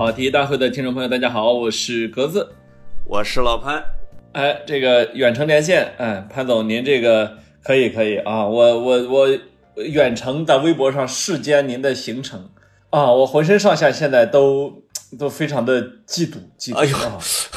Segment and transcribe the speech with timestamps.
[0.00, 2.54] 跑题大会的听众朋友，大家好，我是格子，
[3.04, 3.84] 我是老潘。
[4.32, 9.28] 哎，这个远程连线，哎，潘总，您这个可以可以啊，我我我
[9.76, 12.48] 远程在微博上视奸您的行程
[12.88, 14.72] 啊，我浑身上下现在都
[15.18, 16.76] 都非常的嫉妒嫉妒。
[16.78, 16.96] 哎呦，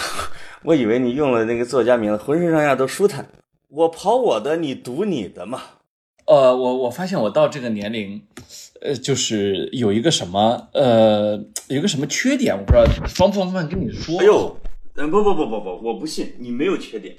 [0.63, 3.25] 我以为你用了那个作家名字，浑身上下都舒坦。
[3.69, 5.61] 我跑我的，你读你的嘛。
[6.25, 8.21] 呃，我我发现我到这个年龄，
[8.81, 14.19] 呃，就是有一个什么，呃，有个什么缺点，我不知道方不方便跟你说。
[14.19, 14.57] 哎呦，
[14.95, 17.15] 嗯，不不不不不，我不信你没有缺点。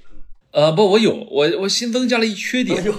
[0.53, 2.79] 呃，不，我有，我我新增加了一缺点。
[2.81, 2.95] 哎呦，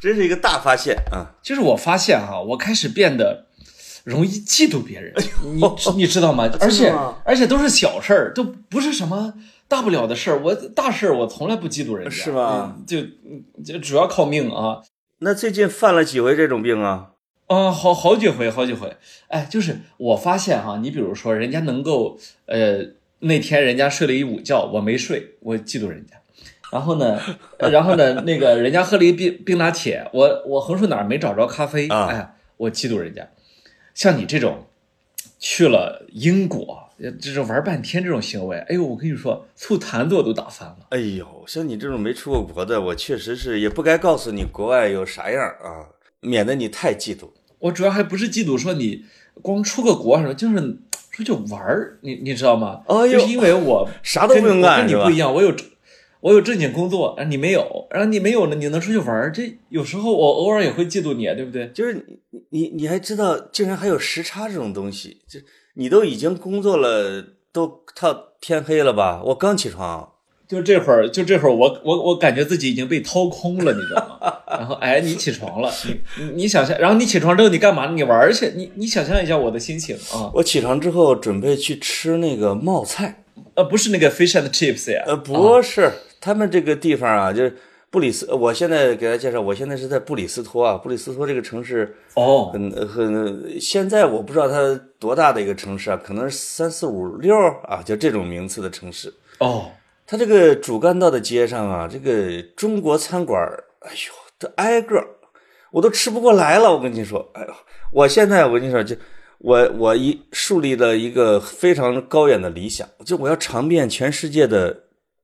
[0.00, 1.36] 真是一个大发现啊！
[1.42, 3.46] 就是我发现哈，我开始变得
[4.04, 5.14] 容易嫉妒别人，
[5.54, 5.62] 你
[5.96, 6.50] 你知道吗？
[6.58, 6.92] 而且
[7.24, 9.34] 而且都是小事儿，都不是什么。
[9.68, 12.76] 大不了的事儿，我大事儿我从来不嫉妒人家，是吧？
[12.84, 13.02] 就
[13.64, 14.80] 就主要靠命啊。
[15.20, 17.10] 那最近犯了几回这种病啊？
[17.50, 18.96] 啊，好好几回，好几回。
[19.26, 22.78] 哎，就是我发现哈，你比如说人家能够，呃，
[23.18, 26.16] 那天人家睡了一午觉，我没睡，我嫉妒人家。
[26.70, 27.20] 然后呢，
[27.58, 33.28] 然后呢，那个人家喝了一冰冰拿铁，我我横竖哪儿没找着咖啡，哎，我嫉妒人家。
[33.94, 34.66] 像你这种
[35.40, 36.86] 去了英国。
[37.18, 40.86] 这种玩半天这种行为，哎呦，我跟你说，醋坛子我都打翻了。
[40.90, 45.88] 哎呦，像你这种没出过国的，我确实是也不该告诉你国外有啥样啊，
[46.20, 47.30] 免得你太嫉妒。
[47.60, 49.04] 我主要还不是嫉妒，说你
[49.40, 50.78] 光出个国什么，就是
[51.12, 52.82] 出去玩儿，你你知道吗？
[53.08, 55.54] 就是因为我 啥都不用干，跟你不一样，我有
[56.20, 61.68] 我有正经工作，啊，你没有，然后你没有呢，你能出去玩儿，这有时候我偶尔也会嫉妒你，对不对？
[61.68, 61.94] 就是
[62.30, 65.40] 你你你还知道，竟然还有时差这种东西，就。
[65.74, 69.22] 你都已经工作了，都到天黑了吧？
[69.26, 70.09] 我刚起床，
[70.50, 74.34] 就这会儿，就这会儿，我我我感觉自己已经被掏空了，你知道吗？
[74.48, 75.72] 然后，哎，你起床了，
[76.18, 77.92] 你你想象，然后你起床之后你干嘛？
[77.92, 78.52] 你玩去？
[78.56, 80.28] 你你想象一下我的心情啊！
[80.34, 83.22] 我起床之后准备去吃那个冒菜，
[83.54, 87.56] 呃，不是那个 fish and chips 呀，呃，不是，他们这个地方啊，就是。
[87.92, 90.78] 布里斯，我现在给大家介绍，我现在是在布里斯托啊。
[90.78, 99.64] 布里斯托这个城市哦，很很，现在我不知道它多大的一个城市啊，可能是三四五六啊，就这种名次的城市哦。
[100.10, 103.40] 它这个主干道的街上啊，这个中国餐馆，
[103.78, 105.00] 哎呦，这挨个，
[105.70, 106.72] 我都吃不过来了。
[106.72, 107.54] 我跟你说，哎呦，
[107.92, 108.96] 我现在我跟你说，就
[109.38, 114.76] 我我一树立了一个非常高远的理想，就我要尝遍全世界的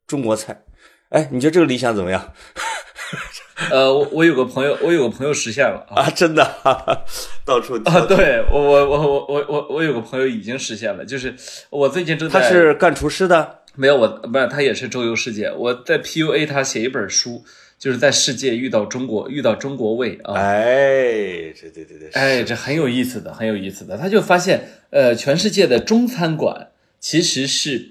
[0.07, 0.63] 中国菜。
[1.09, 2.33] 哎，你觉得这个理想怎么样？
[3.73, 6.45] 呃，我我有个朋友，我有个朋友实现了啊，真的，
[7.45, 11.35] 到处啊，对我我我我我我我有个朋友已经实现了，就是
[11.71, 17.45] 我最近正在他是干厨师的，没有我不是他也是周游世界，我在 PUA 他写一本书，
[17.79, 27.91] 就是在世界遇到中国遇到中国味啊，哎，这对对对，哎，这很有意思的，很有意思的，他就发现呃，全世界的中餐馆其实是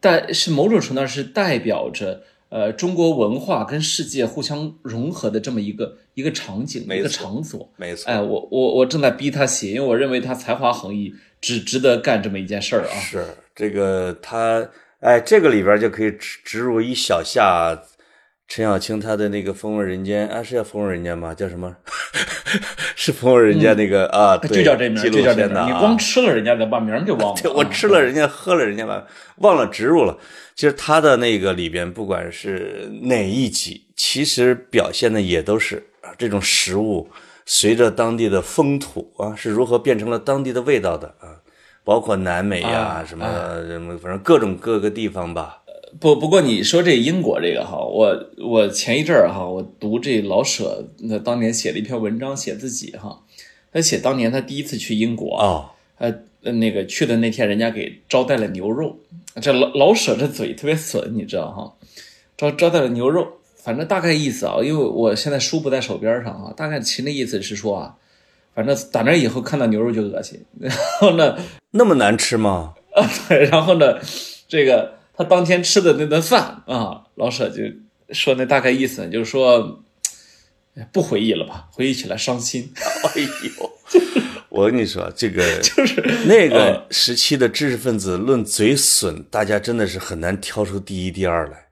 [0.00, 2.22] 代是某种程度上是代表着。
[2.54, 8.10] 呃，中国文化跟世界互相融合的这么一个一个场景，一个场所，没错。
[8.10, 12.92] 哎，我我我正在逼他写，因为我认为他才华横溢，只值得干这么一件事儿啊。
[13.00, 13.24] 是
[13.56, 14.68] 这个他，
[15.02, 17.82] 哎，这个里边就可以植植入一小下。
[18.48, 21.34] 陈小青他的那个《风味人间》啊，是叫《风味人间》吗？
[21.34, 21.74] 叫什么？
[22.94, 24.36] 是《风味人间》那个啊？
[24.36, 25.66] 就叫这名，就叫这名。
[25.66, 27.52] 你光吃了人家的，把名就忘了。
[27.54, 29.04] 我吃了人家，喝了人家，把
[29.38, 30.18] 忘了植入了。
[30.54, 37.10] 其实他的那个里边，不管是哪一集，其实表现的也都是啊，这种食物
[37.46, 41.40] 随着当地的风土啊，是如何变成了当地的味道的啊，
[41.84, 43.26] 包括南美呀，什么
[43.66, 45.58] 什么，反正各种各个地方吧。
[46.00, 53.20] 不，不过你说这英国这个哈，我我前一阵儿哈，我读这老舍那当年写了一篇文章，写自己哈，
[53.70, 58.96] 他写当年他第一次去英国啊，呃，那个去的那天人家给招待了牛肉，
[59.42, 61.74] 这老老舍这嘴特别损，你知道哈，
[62.38, 67.96] 招招待了牛肉，反正大概意思啊，因为我现在书不在手边上啊，大概其那意思是说啊，
[68.54, 71.36] 反正打那以后看到牛肉就恶心，然后呢，
[71.70, 72.74] 那么难吃吗？
[72.94, 73.98] 啊， 对，然后呢，
[74.48, 75.00] 这个。
[75.14, 77.62] 他当天吃的那顿饭啊，老舍就
[78.14, 79.84] 说那大概意思就是说，
[80.90, 82.72] 不回忆了吧，回忆起来伤心。
[83.14, 83.70] 哎呦，
[84.48, 91.66] 我跟你说，这个 就是那个时期的知识分子论嘴损，大家真的是很难挑出第一、第二来，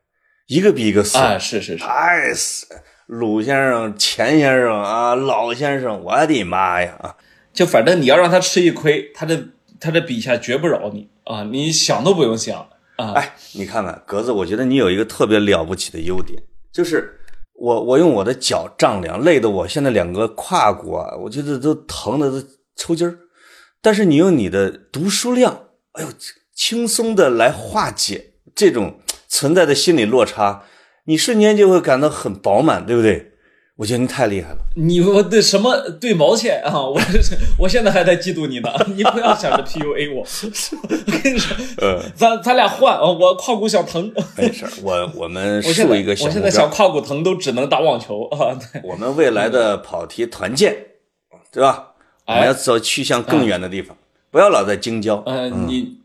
[0.46, 1.38] 一个比一个损啊！
[1.38, 2.78] 是是是，太损！
[3.10, 7.16] 鲁先生、钱先生啊，老先生，我的妈呀！
[7.52, 9.36] 就反正你要让他吃一亏，他这
[9.80, 11.42] 他这笔下绝不饶你啊！
[11.42, 12.68] 你想都不用想
[12.98, 13.14] 啊。
[13.14, 16.40] 哎，你看看格子，我觉得你有一个特别了不起的优点，
[16.72, 17.18] 就是
[17.54, 22.46] 我我用我的脚丈量，累得我现在两个胯骨啊，我觉得都疼的都
[22.76, 23.18] 抽筋儿。
[23.82, 25.64] 但是你用你的读书量
[25.94, 26.08] 哎呦，
[26.54, 30.62] 轻松的来化解这种存在的心理落差，
[31.10, 33.32] 你瞬间就会感到很饱满，对不对？
[33.74, 34.58] 我觉得你太厉害了。
[34.76, 36.80] 你我对什么对毛线啊？
[36.80, 37.00] 我
[37.58, 38.68] 我现在还在嫉妒你呢。
[38.94, 43.02] 你不要想着 PUA 我， 我跟你说，呃，咱咱俩换啊！
[43.06, 48.54] 我胯骨想疼，没事儿，我我们我现在竖一个小我现在想胯骨疼都只能打网球啊！
[48.72, 50.76] 对，我们未来的跑题团建，
[51.50, 51.94] 对吧？
[52.26, 53.96] 我们哎要走去向更远的地方，
[54.30, 55.20] 不要老在京郊。
[55.26, 55.96] 呃，你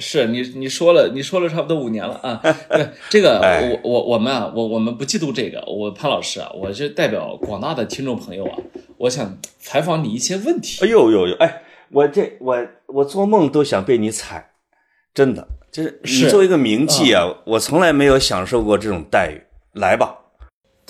[0.00, 2.40] 是你你说了，你说了差不多五年了啊。
[2.70, 5.62] 对，这个哎我我我们啊，我我们不嫉妒这个。
[5.66, 8.56] 我潘老师啊，我是代表广大的听众朋友啊，
[8.96, 10.84] 我想采访你一些问题。
[10.84, 11.62] 哎呦呦呦，哎，
[11.92, 14.50] 我这我我做梦都想被你踩，
[15.12, 19.42] 真的，就是你作为一个名妓啊，我从来没有享受过这种待遇。
[19.74, 20.18] 来吧，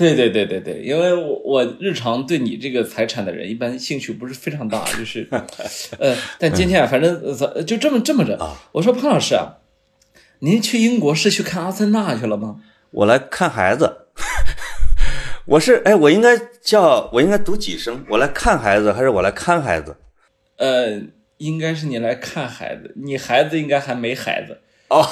[0.01, 5.29] 对对对对对，因为我我日常对你这个财产的人一般兴趣不是非常大，就是，
[6.01, 8.57] 呃，但今天啊，反正呃咱就这么这么着。
[8.73, 9.59] 我说潘老师啊，
[10.39, 12.63] 您去英国是去看阿森纳去了吗？
[12.93, 14.07] 我来看孩子。
[15.45, 18.03] 我是哎，我应该叫我应该读几声？
[18.09, 19.95] 我来看孩子，还是我来看孩子？
[20.57, 20.99] 呃，
[21.37, 24.61] 应该是你来看孩子，你孩子应该还没孩子。
[24.89, 25.07] 哦，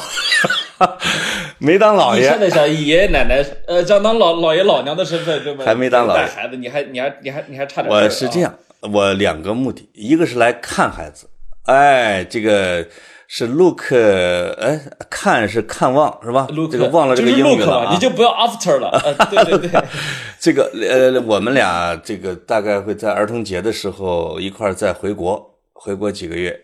[1.59, 7.93] 没当老爷，现在想以爷爷奶奶，呃，想当老老爷老娘的身份，这么还没当老爷带孩子，你还你还你还你还差点。
[7.93, 8.55] 我是这样，
[8.93, 11.29] 我两个目的，一个是来看孩子，
[11.65, 12.87] 哎，这个
[13.27, 14.81] 是 look，哎，
[15.11, 17.93] 看是看望是吧 look 这个忘了这个就是英语了啊。
[17.93, 18.89] 你就不要 after 了。
[19.05, 19.83] 呃，对对对，
[20.39, 26.57] 这个呃，我们俩这个大概会在儿童节的时候一块儿再回国，回国几个月，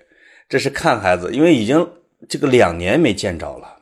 [0.49, 1.84] 这是看孩子，因为已经
[2.28, 3.74] 这个两年没见着了。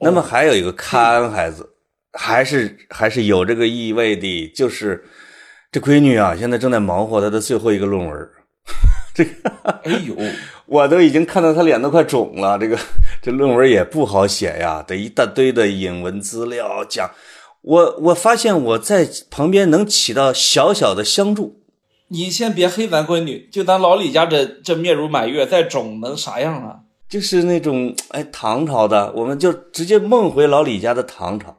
[0.00, 1.68] 那么还有一个看孩子，
[2.12, 5.04] 还是还是有这个意味的，就是
[5.72, 8.28] 这闺女啊，现在正在忙活她的最后一个论文。
[9.14, 9.32] 这个
[9.82, 10.14] 哎呦，
[10.66, 12.56] 我都已经看到她脸都快肿了。
[12.58, 12.78] 这个
[13.20, 17.10] 这论文也不好写呀，得一大堆的引文资料讲。
[17.62, 21.60] 我我发现我在旁边能起到小小的相助。
[22.08, 26.76] 你先别黑咱闺女，就咱老李家这这面如满月，再肿能啥样啊？
[27.08, 31.56] 就是那种哎唐朝的，我们就直接梦回老李家的唐朝，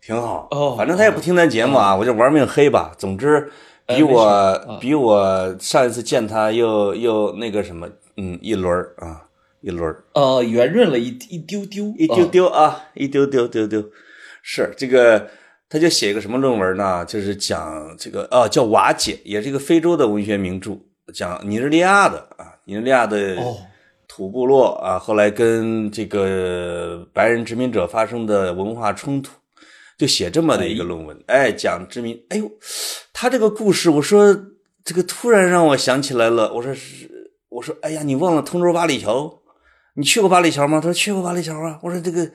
[0.00, 0.46] 挺好。
[0.52, 2.92] 哦反正他也不听咱节目啊，我就玩命黑吧。
[2.96, 3.50] 总之，
[3.86, 9.24] 比我、比我上一次见他又又那个什么，嗯，一轮儿啊，
[9.60, 13.84] 一轮儿，呃，圆润了一一丢丢，一丢啊丢啊，一丢丢丢丢。
[14.42, 15.28] 是这个，
[15.68, 17.04] 他就写一个什么论文呢？
[17.04, 20.78] 就是讲这个啊，叫《瓦解》，也是一个非洲的文学名著，
[21.12, 23.56] 讲尼日利亚的啊，尼日利亚的哦
[24.16, 29.30] 土部落啊，后来跟这个白人殖民者发生的文化冲突，
[29.98, 31.14] 就写这么的一个论文。
[31.26, 32.50] 哎，讲殖民，哎呦，
[33.12, 34.34] 他这个故事，我说
[34.82, 39.30] 这个突然让我想起来了，我说是，我说哎呀，你忘了通州八里桥？
[39.96, 40.78] 你去过八里桥吗？
[40.80, 41.78] 他说去过八里桥啊。
[41.82, 42.26] 我说这个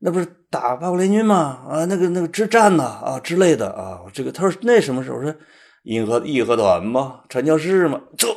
[0.00, 1.62] 那不是打八国联军吗？
[1.66, 4.00] 啊，那个那个之战呐啊之类的啊。
[4.12, 5.16] 这个他说那什么时候？
[5.16, 5.34] 我说
[5.82, 7.20] 义和义和团吗？
[7.30, 7.98] 传教士吗？
[8.18, 8.28] 就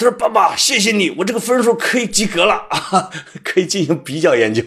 [0.00, 3.10] 他说爸爸，谢谢你，我这个分数可以及格了啊，
[3.44, 4.62] 可以进行比较研究。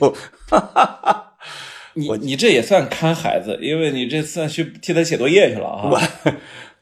[0.48, 1.34] 哈哈
[1.96, 5.90] 你 你这也算看孩子，因为你这算去替他写作业去了啊。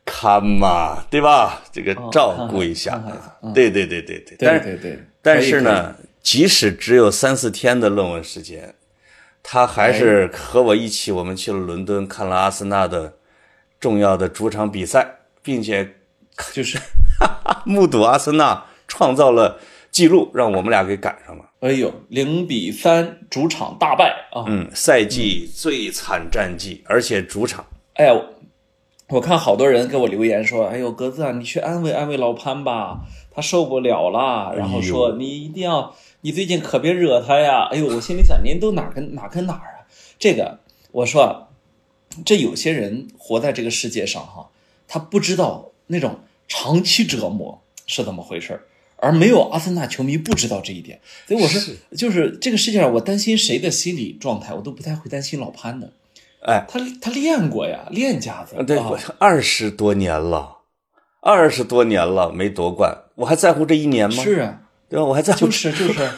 [0.04, 1.62] 看嘛，对吧？
[1.72, 4.36] 这个照顾一下看孩子，嗯对对对对对。
[4.36, 8.76] 对但是对对，但是呢，即使只有三四天的论文时间，
[9.42, 13.14] 他还是和我一起，我们去了伦敦，看了阿森纳的
[13.80, 15.96] 重要的主场比赛，并且
[16.52, 16.78] 就是，
[17.66, 19.60] 目睹阿森纳创造了
[19.92, 21.46] 记录，让我们俩给赶上了。
[21.62, 24.46] 哎呦，零比三主场大败啊！
[24.48, 27.66] 嗯，赛季最惨战绩，而且主场。
[27.94, 28.26] 哎呀，我
[29.10, 39.86] 我看好多人给我留言说：“哎呦，格子啊，你去安慰安慰老潘吧，他受不了了。”然后说：“你一定要，你最近可别惹他呀。”哎呦，我心里想，您都哪跟哪跟哪儿啊？
[40.18, 40.60] 这个，
[40.92, 41.48] 我说啊，
[42.26, 44.48] 这有些人活在这个世界上哈，
[44.88, 48.62] 他不知道那种长期折磨是怎么回事儿。
[49.04, 51.60] 而没有阿森纳球迷不知道这一点，所以我说，
[51.98, 55.92] 就是这个世界上，我担心谁的心理状态，我都不太会担心老潘的。
[56.46, 58.64] 哎，他他练过呀，练家子。
[58.64, 58.80] 对，
[59.18, 60.58] 二十多年了，
[61.22, 64.24] 二十多年了没夺冠，我还在乎这一年吗？
[64.24, 65.06] 是啊，对吧？
[65.06, 66.12] 我还在乎，就是就是，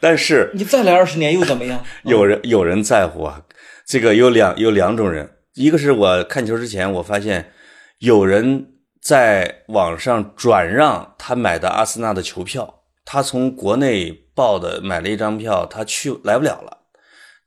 [0.00, 1.84] 但是你再来二十年又怎么样？
[2.02, 3.42] 有人有人在乎啊，
[3.86, 7.52] 这个有两有两种人，一个是我看球之前，我发现
[8.00, 8.66] 有人
[9.08, 16.80] 在网上转让他买的阿森纳的球票，他从国内报的买了一张票，他去来不了了。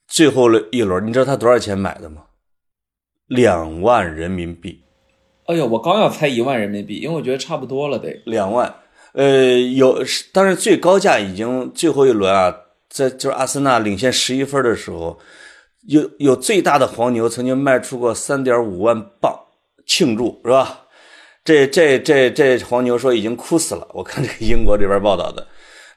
[0.08, 2.24] 最后一轮，你知道他多少钱买的吗？
[3.28, 4.84] 两万人民币。
[5.46, 8.24] 哎呦，我刚要猜一万人民币，因为我觉得差不多了得。
[8.26, 8.74] 两万，
[9.14, 10.04] 呃，有，
[10.34, 12.56] 当然最高价已经最后一轮啊，
[12.90, 15.20] 在就是阿森纳领先十一分的时候，
[15.88, 19.40] 有有最大的黄牛曾经卖出过三点五万镑
[19.86, 20.81] 庆祝，是吧？
[21.44, 23.88] 这这这这黄牛说已经哭死了。
[23.94, 25.48] 我看这个英国这边报道的，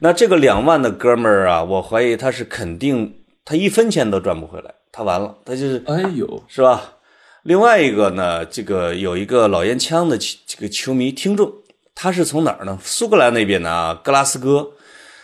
[0.00, 6.92] 那这个两万的哥们儿啊，我怀疑他是肯定他一分钱都赚不回来，他完了，他就是哎呦，是吧？
[7.42, 11.52] 另外一个呢，这个有一个老烟枪的这个球迷听众，
[11.94, 12.78] 他是从哪儿呢？
[12.82, 14.70] 苏格兰那边的啊，格拉斯哥。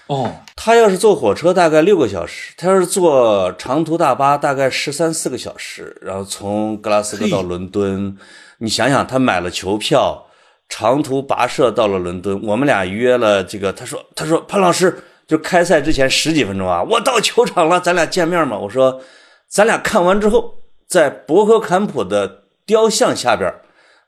[0.08, 8.14] 哦，他要是坐火车大概六个小时，他要是坐长途大巴大概十三四个小时，然后从格拉斯哥到伦敦，
[8.60, 10.26] 你想想，他买了球票，
[10.68, 12.40] 长途跋涉到了伦敦。
[12.42, 18.58] 我们俩约了这个，他说，他说潘老师，就开赛之前十几分钟啊，我到球场了，咱俩见面嘛。
[18.58, 19.00] 我说，
[19.48, 23.50] 咱俩看完之后，在博格坎普的雕像下边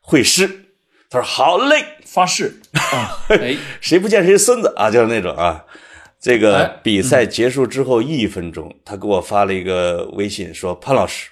[0.02, 0.66] 会师。
[1.08, 5.64] 他说好嘞，发誓啊，哎， 谁不见谁孙子啊，就是那种啊。
[6.20, 11.28] 这个哎比赛结束之后一分钟，他给我发了一个微信，说：“潘老师，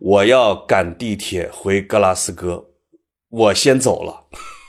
[0.00, 2.66] 我要赶地铁回格拉斯哥，
[3.28, 4.24] 我先走了。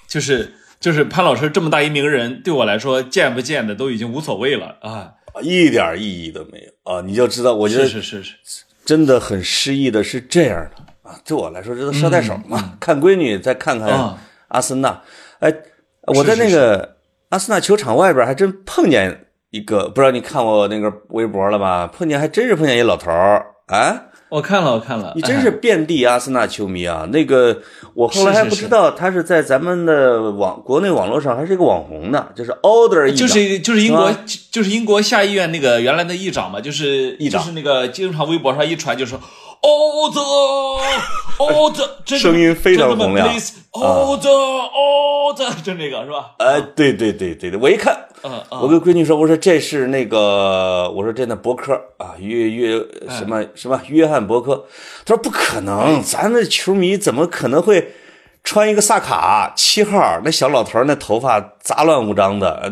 [0.08, 7.00] 就是就是潘老师这么大一名人，对我来说见不见的都已经无所谓了啊。”一点意义都没有啊！
[7.00, 11.18] 你就知道，我觉得是是是是，真的很失意的是这样的啊。
[11.24, 15.02] 对我来说，这都捎带手嘛，看闺女，再看看啊阿森纳。
[15.40, 15.50] 哎，
[16.08, 16.98] 我在那个
[17.30, 21.88] 阿森纳球场外边还真碰见一个，不知道你看我那个微博了吧？
[21.88, 24.08] 碰见还真是碰见一老头儿，哎。
[24.32, 25.52] 我看了我看了，你真是哎。
[25.52, 27.06] 遍地阿森纳球迷啊！
[27.12, 27.62] 那个
[27.94, 34.10] 我后来还不知道他是在咱们的网国内网络上还是一个网红呢，就是 Older 就是就是英国
[34.50, 37.42] 就是英国下议院那个原来的议长嘛，就是议长。
[37.42, 39.20] 就是那个经常微博上一传就说
[39.62, 40.82] order
[41.38, 43.34] order， 声音非常洪亮啊
[43.72, 44.28] order
[44.72, 46.32] order，就那个是吧？
[46.40, 47.98] 哎，对对对对对，我一看，
[48.50, 52.78] 我跟闺女说，我说这是那个，我说这那博科啊，约约
[53.10, 54.66] 什么什么约翰伯科，
[55.06, 57.94] 她说不可能，咱那球迷怎么可能会
[58.44, 60.20] 穿一个萨卡七号？
[60.24, 62.72] 那小老头儿那头发杂乱无章的，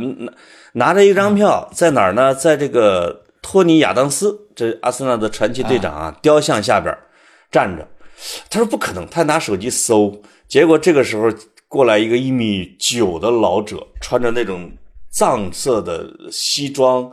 [0.73, 2.35] 拿着一张票，在哪儿呢？
[2.35, 6.95] 在这个托尼亚当斯，这阿森纳的传奇队长啊，雕像下边
[7.51, 7.87] 站着。
[8.49, 11.31] 他说不可能，他拿手机搜，结果这个时候
[11.67, 14.71] 过来一个一米九的老者，穿着那种
[15.09, 17.11] 藏色的西装，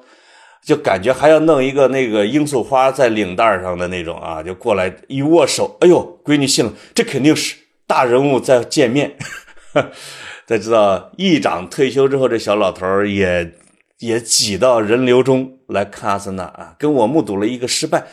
[0.65, 7.55] 就感觉还要弄一个那个罂粟花在领带上的那种啊，就过来一握手，哎呦，闺女信了，这肯定是
[7.87, 9.17] 大人物在见面。
[10.47, 13.53] 才知道议长退休之后，这小老头儿也
[13.99, 18.07] 也挤到人流中来看阿森纳啊，跟我目睹了一个失败。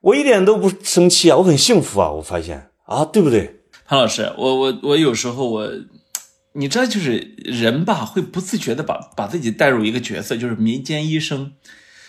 [0.00, 2.10] 我一点都不生气啊，我很幸福啊！
[2.10, 3.62] 我发现啊，对不对？
[3.86, 5.70] 潘老师，我我我有时候我，
[6.52, 11.52] 你知道，就是人吧，会不自觉的把把自己带入一个角色，就是民间医生。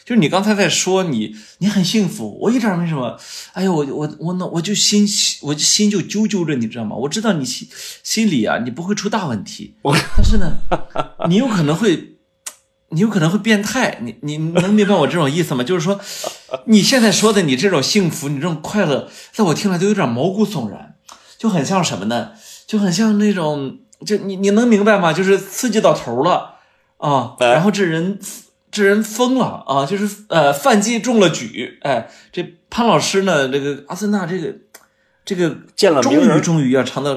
[0.03, 3.17] 就是你刚才在说你你很幸福，我一点没什么。
[3.53, 5.07] 哎呦，我我我那我就心
[5.43, 6.97] 我就心就揪揪着，你知道吗？
[6.97, 7.67] 我知道你心
[8.03, 9.75] 心里啊，你不会出大问题，
[10.17, 10.59] 但是呢，
[11.29, 12.14] 你有可能会。
[12.95, 15.63] 你有可能会变态，你你能明白我这种意思吗？
[15.65, 15.99] 就是说，
[16.67, 20.95] 你现在说的你这种幸福，你这种快乐，在我听来都有点毛骨悚然，
[21.37, 22.31] 就很像什么呢？
[22.65, 25.11] 就很像那种，就你你能明白吗？
[25.11, 26.55] 就是刺激到头了
[26.97, 28.17] 啊，哎然后这人
[28.71, 34.55] 这人疯了啊，就是呃犯忌中了举，哎，这潘老师呢，这个阿森纳这个
[35.25, 37.11] 这个见了终于终于要尝到，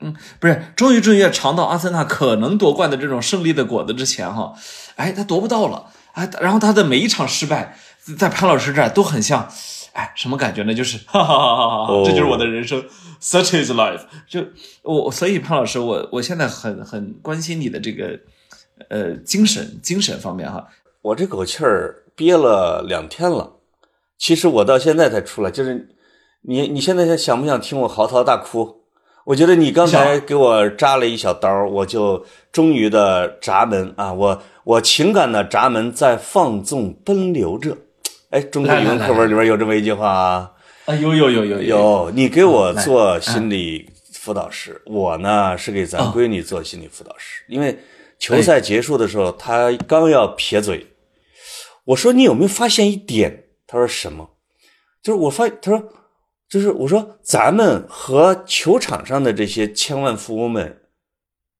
[0.00, 4.52] 嗯，不是，终于终于要尝到阿森纳可能夺冠的这种胜利的果子之前哈，
[4.96, 7.76] 哎，他夺不到了，哎，然后他的每一场失败，
[8.18, 9.48] 在潘老师这儿都很像，
[9.92, 10.74] 哎，什么感觉呢？
[10.74, 12.82] 就是 哈哈哈哈哈哈，这就是我的人生、
[13.20, 14.02] s u c h is life。
[14.28, 14.40] 就
[14.82, 18.18] 我，所以潘老师，我我现在很很关心你的这个
[18.88, 20.66] 呃精神精神方面哈。
[21.02, 23.56] 我这口气儿憋了两天了，
[24.18, 25.50] 其实我到现在才出来。
[25.50, 25.94] 就是
[26.40, 28.82] 你，你现在想不想听我嚎啕大哭？
[29.26, 37.76] 我觉得你刚才给我扎了一小刀，我就终于的闸门啊，我我情感的闸门在放纵奔流着。
[38.30, 40.52] 哎，中国语文课文里边有这么一句话啊，
[40.84, 47.76] 啊，有有有有有你给我做心理辅导师，我呢是给咱啊闺女做心理辅导师，因为
[48.20, 50.86] 球赛结束的时候，她刚要撇嘴，
[51.86, 53.46] 我说你有没有发现一点？
[53.66, 54.30] 她说什么？
[55.02, 55.82] 就是我发，她说
[56.48, 60.82] 就是我说咱们和球场上的这些千万富翁们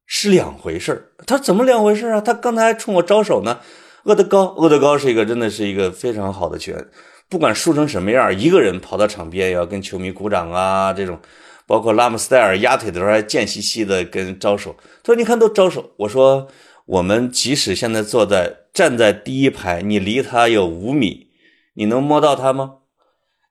[0.06, 1.12] 是两回事儿。
[1.26, 2.20] 她说怎么两回事儿啊？
[2.20, 3.58] 他刚才冲我招手呢。
[4.04, 6.86] 厄德高，厄德高是一个真的是一个非常好的球员，
[7.28, 11.18] 不管输成什么样，一个人跑到场边也要跟球迷鼓掌啊，这种，
[11.66, 14.76] 包括拉姆斯戴尔压腿的时候还贱兮兮的跟招手。
[15.02, 16.46] 他说：“你看都招手。”我说
[16.86, 21.26] ：“我们即使现在坐在站在第一排，你离他有五米，
[21.74, 22.74] 你能摸到他吗？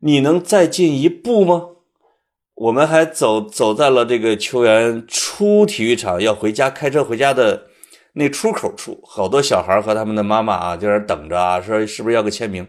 [0.06, 1.70] 你能再进一步吗？
[2.54, 7.66] 我们还走走在了这个球员出体育场要回家开车回家的
[8.14, 12.68] 那出口处，好多小孩和他们的妈妈啊，在那等着啊，说是不是要个签名？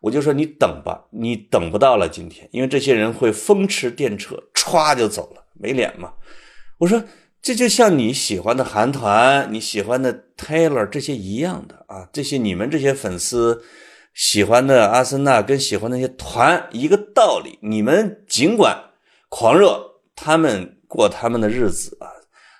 [0.00, 6.14] 我就说你等吧，你等不到了今天，因为这些人会风驰电掣，歘就走了，没脸嘛。
[6.78, 7.04] 我说
[7.42, 13.62] 这就像你喜欢的韩团，你喜欢的 Taylor 这些一样的啊，这些你们这些粉丝
[14.14, 18.76] 喜欢的阿森纳跟喜欢那些团一个道理，你们尽管。
[19.28, 19.80] 狂热，
[20.16, 22.10] 他们过他们的日子啊，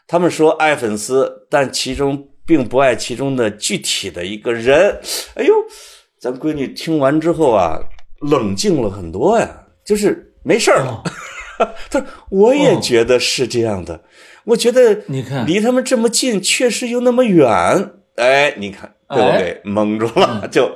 [0.07, 4.97] 他们说爱粉丝，但其中并不爱其中的具体的一个人。
[5.35, 5.52] 哎呦，
[6.21, 7.80] 咱闺女听完之后啊，
[8.21, 11.02] 冷静了很多呀，就是没事儿了。
[11.90, 14.00] 她说我也觉得是这样的，
[14.45, 17.49] 我觉得你看离他们这么近，确实又那么远。
[18.14, 19.61] 哎，你看对不对？
[19.64, 20.71] 蒙住了，就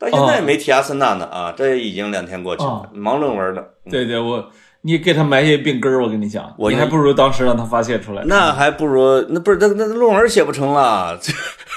[0.00, 3.62] 到现在也没提阿森纳呢啊，这已经两天过去了，忙论文呢。
[3.88, 4.50] 对对，我。
[4.82, 8.24] 你给他埋下病根儿，我跟你讲，我还不如当时让他发泄出来。
[8.24, 11.20] 那还不如那不是那那论文写不成了，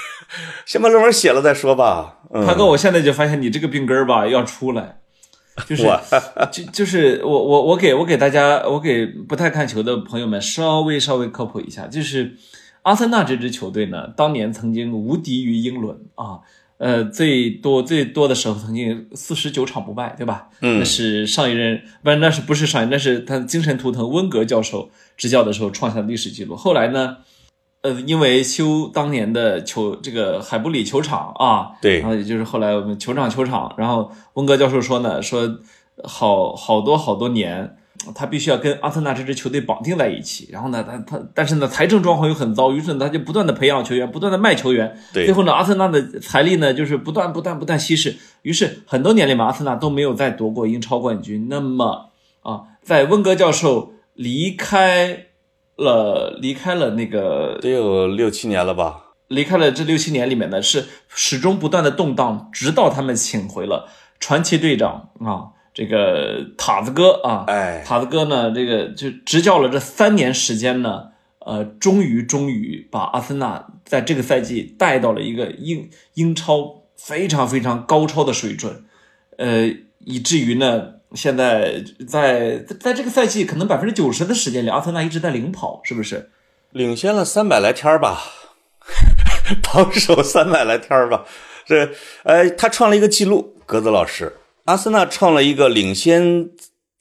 [0.64, 2.20] 先把论文写了再说吧。
[2.46, 5.00] 他哥，我现在就发现你这个病根儿吧要出来，
[5.66, 5.86] 就是
[6.50, 12.34] 就就是我我我给我给大家，我给不太看球的朋友们稍微稍微科普一下，就是
[12.84, 16.40] 阿森纳这支球队呢，当年曾经无敌于英伦啊。
[16.78, 20.48] 呃，最多最多的时候，曾经四十九场不败，对吧？
[20.60, 22.90] 嗯，那是上一任，不是，那是不是上一任？
[22.90, 26.56] 那是他精神图腾温格教授执教的时候创下的历史记录。
[26.56, 27.18] 后来呢，
[27.82, 35.60] 呃，因为修当年的球，这个海布里球场啊，对，然后也就是后来我们球场球场，然后温格教授说呢，说
[36.02, 37.76] 好好多好多年。
[38.14, 51.46] 他必须要跟阿森纳这支球队绑定在一起，然后呢，他他但是呢，财政状况又很糟，于是呢，他就不断的培养球员，不断的卖球员，对，最后呢，阿森纳的财力呢，就是不断不断不断稀释，于是很多年里面，阿森纳都没有再夺过英超冠军。
[51.48, 52.10] 那么
[52.42, 55.26] 啊，在温格教授离开
[55.76, 59.00] 了离开了那个得有六七年了吧？
[59.28, 63.88] 离开了这六七年里面呢，是始终不断的动荡，直到他们请回了
[64.20, 65.53] 传奇队长啊。
[65.74, 71.08] 这个塔子哥啊，哎，塔子哥呢，这个就执教了这三年时间呢，
[71.40, 78.84] 呃，终于终于把阿森纳在这个赛季带到了一个英英超非常非常高超的水准，
[79.36, 86.30] 呃，以至于呢，现在在在这个赛季可能百分之九十的时间里，阿森纳一直在领跑，是不是？
[86.70, 88.20] 领先了三百来天吧，
[89.60, 91.24] 榜首三百来天吧，
[91.66, 91.90] 这，
[92.22, 94.32] 呃，他创了一个记录，格子老师。
[94.64, 96.48] 阿森纳创了一个领先、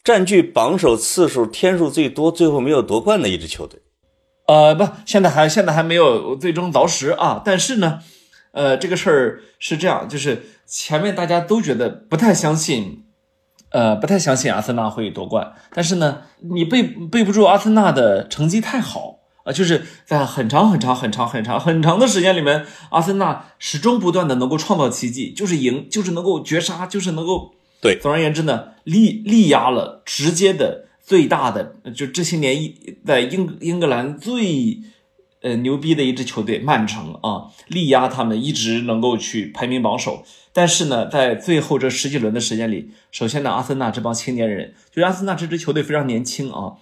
[0.03, 3.79] 占据榜首次数天数最多、最后没有夺冠的一支球队。
[4.47, 7.41] 呃，不，现在还现在还没有最终凿实啊。
[7.43, 8.01] 但是呢，
[8.51, 13.05] 呃，这个事儿是这样，就是前面大家都觉得不太相信，
[13.69, 15.53] 呃，不太相信阿森纳会夺冠。
[15.73, 16.23] 但是呢，
[16.53, 19.12] 你背背不住阿森纳的成绩太好
[19.43, 27.53] 啊，就是在很长很长很长很长很长的时间里面，阿森纳始终不断的能够创造奇迹，就是赢，就是能够绝杀，就是能够。
[27.81, 34.79] 对，总而言之呢，力力压了直接的最大的，就这些年一在英英格兰最
[35.41, 40.23] 呃牛逼的一支球队曼城啊，力压他们一直能够去排名榜首。
[40.53, 46.75] 但是呢，在最后这十几轮的时间里，首先呢，阿森纳这帮青年人，就是阿森纳这支球队非常年轻啊。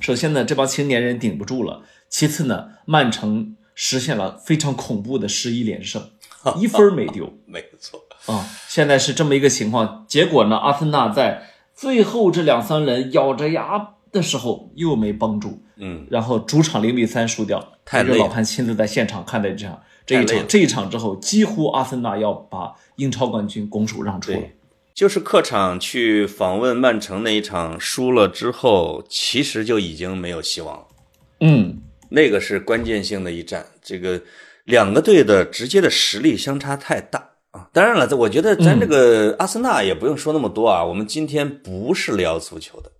[0.00, 6.10] 首先呢，这帮青年人顶不住了；其次呢，曼城实现了非常恐怖的十一连胜，
[6.58, 8.00] 一分没丢，没错。
[8.26, 18.18] 啊，现在是这么一个情况，结果呢，阿森纳在最后这两三轮咬着牙的时候又没帮助，嗯，然后主场零比三输掉，太累。
[18.18, 24.38] 老潘亲自在现场看的这场这一场这一场之后，几乎阿森纳要把英超冠军拱手让出了。
[24.94, 30.86] 就是客场去访问曼城那一场输了之后，其实就已经没有希望了。
[31.40, 34.20] 嗯，那个是关键性的一战，这个
[34.64, 37.68] 两个队的直接的实力相差太大啊。
[37.72, 40.84] 当然了，这我觉得咱这个阿森纳也不用说那么多啊。
[40.84, 42.90] 我们今天不是聊足球的，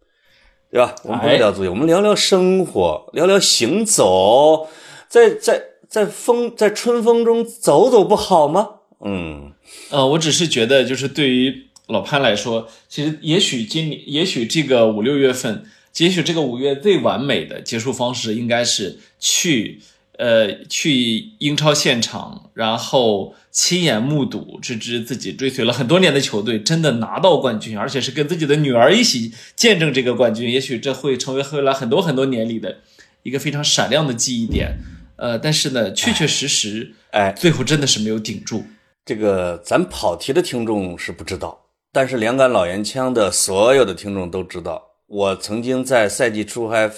[0.70, 0.94] 对吧？
[1.04, 4.68] 我们不是聊足球，我们聊聊生活，聊聊行走，
[5.08, 8.70] 在在在风在春风中走走不好吗？
[9.04, 9.52] 嗯，
[9.90, 15.64] 呃，我只是觉得，就是对于老潘来说，其实也许今年，也许这个五六月份，
[15.98, 19.80] 也许这个五月最完美的结束方式，应该是去。
[20.18, 32.78] 呃，去英超现场，然后亲眼目睹这支自己追随了很多年的球队真的拿到冠军，而且是跟自己的女儿一起见证这个冠军，也许这会成为未来很多很多年里的
[33.22, 34.78] 一个非常闪亮的记忆点。
[35.14, 38.64] 呃，但是呢，确确实实，哎，最后真的是没有顶住。
[39.04, 46.90] 这个咱跑题的听众是不知道，但是两杆老烟枪的所有的听众都知道，我曾经在赛季初还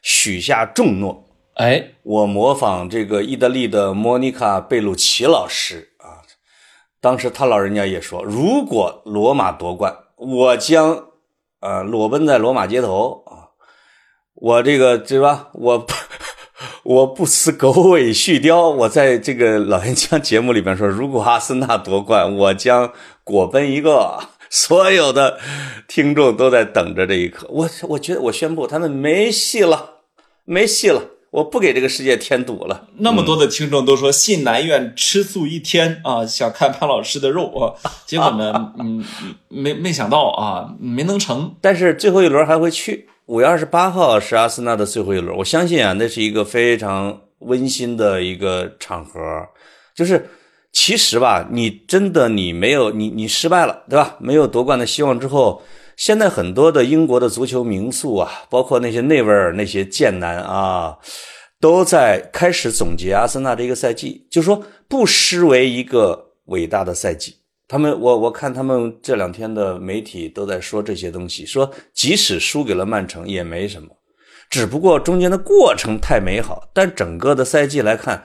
[0.00, 1.24] 许下重诺，
[1.56, 6.24] 哎，我模仿这个意大利的莫妮卡贝鲁奇老师啊，
[6.98, 11.08] 当时他老人家也说，如果罗马夺冠，我将
[11.60, 13.52] 呃裸奔在罗马街头啊，
[14.32, 15.50] 我这个对吧？
[15.52, 15.86] 我
[16.84, 24.18] 我不辞狗尾续貂，我在这个老烟枪节目里边说，如果阿森纳夺冠，我将果奔一个。
[24.50, 25.38] 所有的
[25.86, 30.00] 听众都在等着这一刻，我我觉得我宣布他们没戏了，
[30.44, 32.88] 没戏了，我不给这个世界添堵了。
[32.98, 37.74] 那么多的听众都说信南院吃素一天啊，想看潘老师的肉啊，
[38.06, 39.04] 结果呢， 嗯，
[39.48, 41.54] 没没想到啊，没能成。
[41.60, 49.20] 但是最后一轮还会去，五月二十八号是阿森纳的最后一轮，我相信啊，那是一个非常温馨的一个场合，
[49.94, 50.30] 就是。
[50.80, 54.16] 其实吧，你真的你没有你你失败了，对吧？
[54.20, 55.60] 没有夺冠的希望之后，
[55.96, 60.96] 现在很多的英国的足球名宿啊，包括那些内维尔那些剑南啊，
[61.60, 67.34] 都在开始总结阿森纳这个赛季，就说不失为一个伟大的赛季。
[67.66, 73.88] 他们我我看他们这两天的媒体都在说这些东西，说即使输给了曼城也没什么，
[74.48, 78.24] 只不过中间的过程太美好，但整个的赛季来看。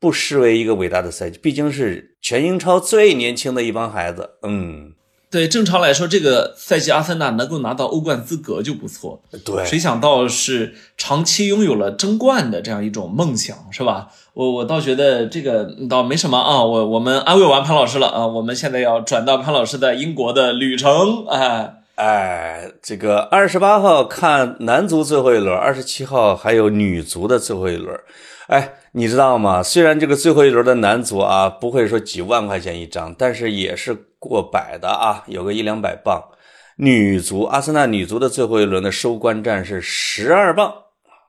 [0.00, 4.30] 不失为一个伟大的赛季，毕竟是全英超最年轻的一帮孩子。
[4.42, 4.94] 嗯，
[5.30, 9.22] 对，正常来说，这个赛季阿森纳能够拿到欧冠资格就不错。
[9.44, 14.08] 对，谁想到是长期拥有了争冠的这样一种梦想，是吧？
[14.32, 16.64] 我我倒觉得这个倒没什么啊。
[16.64, 21.26] 我我们安慰完潘老师了啊，我们现在要转到潘老师的英国的旅程。
[21.28, 27.94] 哎哎，这个二十八号看男足最后一轮，二十七号还有女足的最后一轮。
[28.50, 29.62] 哎，你知道吗？
[29.62, 36.20] 虽然这个最后一轮的男足啊，不会说几万块钱一张，但是也是过百的啊，有个一两百磅。
[36.74, 40.74] 女足，阿森纳女足的最后一轮的收官战是十二磅。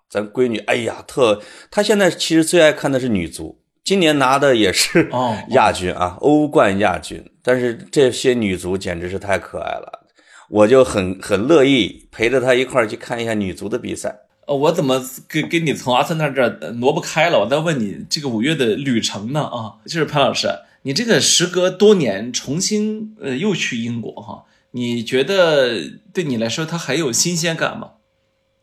[0.10, 5.08] 咱闺女，哎呀，特她现在其实最爱看的是女足，今年拿的也是
[5.50, 7.24] 亚军啊，欧冠亚军。
[7.44, 10.08] 但是这些女足简直是太可爱了，
[10.50, 14.16] 我就很很乐意陪着她一块儿去看一下女足的比赛。
[14.47, 17.39] 呃，我怎么跟跟你从阿森纳这儿挪不开了？
[17.39, 19.43] 我在问你这个五月的旅程呢？
[19.43, 20.47] 啊，就是潘老师，
[20.82, 25.80] 你这个时隔多年重新呃又去英国哈，你觉得
[26.12, 27.91] 对你来说它还有新鲜感吗？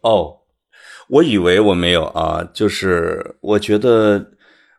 [0.00, 0.38] 哦，
[1.08, 4.32] 我以为我没有啊，就是我觉得，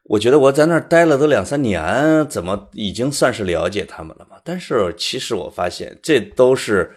[0.04, 4.36] 我觉得我在那儿待了都两三年，怎么已经算是了解他们了嘛？
[4.44, 6.92] 但是其实我发现这都是。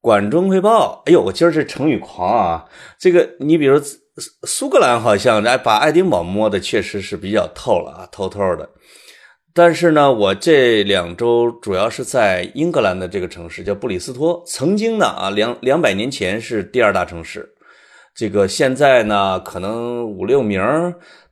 [0.00, 2.64] 管中窥豹，哎呦，我今儿这成语狂啊！
[2.98, 3.78] 这个你比如
[4.44, 8.70] 苏格兰，好像哎把爱丁堡摸的确实是比较透了啊，透透的。
[9.52, 17.50] 但是呢，我这两周主要是在英格兰的这个城市叫布里斯托，曾经呢啊两两百年前是第二大城市，
[18.14, 20.62] 这个现在呢可能五六名，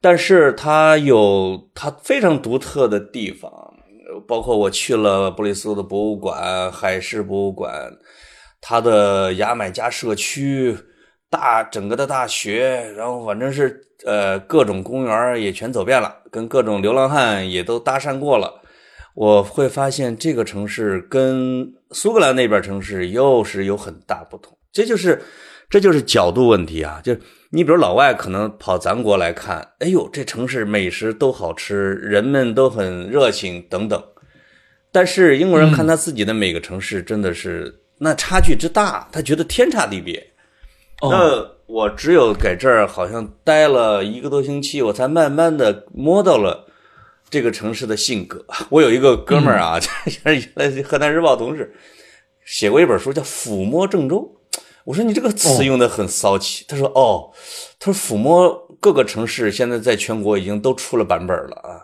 [0.00, 3.50] 但是它有它非常独特的地方，
[4.26, 7.90] 包括我去了布里斯托的博物馆、海事博物馆。
[8.60, 10.76] 它的牙买加社区，
[11.30, 18.62] 大整个的大学，然后反正是呃各种公园也全走遍了，跟各种流浪汉也都搭讪过了。
[19.14, 25.22] 我会发现这个城市跟苏格兰那边城市又是有很大不同，这就是
[25.70, 27.00] 这就是角度问题啊！
[27.02, 27.14] 就
[27.50, 34.02] 你比如老外可能跑咱国来看，哎呦这城市美食都好吃，人们都很热情等等，
[34.92, 37.82] 但是英国人看他自己的每个城市真的是。
[37.98, 40.24] 那差距之大，他觉得天差地别。
[41.02, 46.66] 那我只有在这儿好像待了一个多星期，我才慢慢的摸到了
[47.28, 48.44] 这个城市的性格。
[48.68, 49.78] 我有一个哥们儿啊，
[50.24, 51.72] 原来河南日报同事，
[52.44, 54.16] 写过一本书叫《抚摸郑州》。
[54.84, 56.64] 我说你这个词用的很骚气。
[56.66, 57.30] 他说哦，
[57.78, 61.78] 他说抚摸各个城市现在在全国已经都出了版本了啊。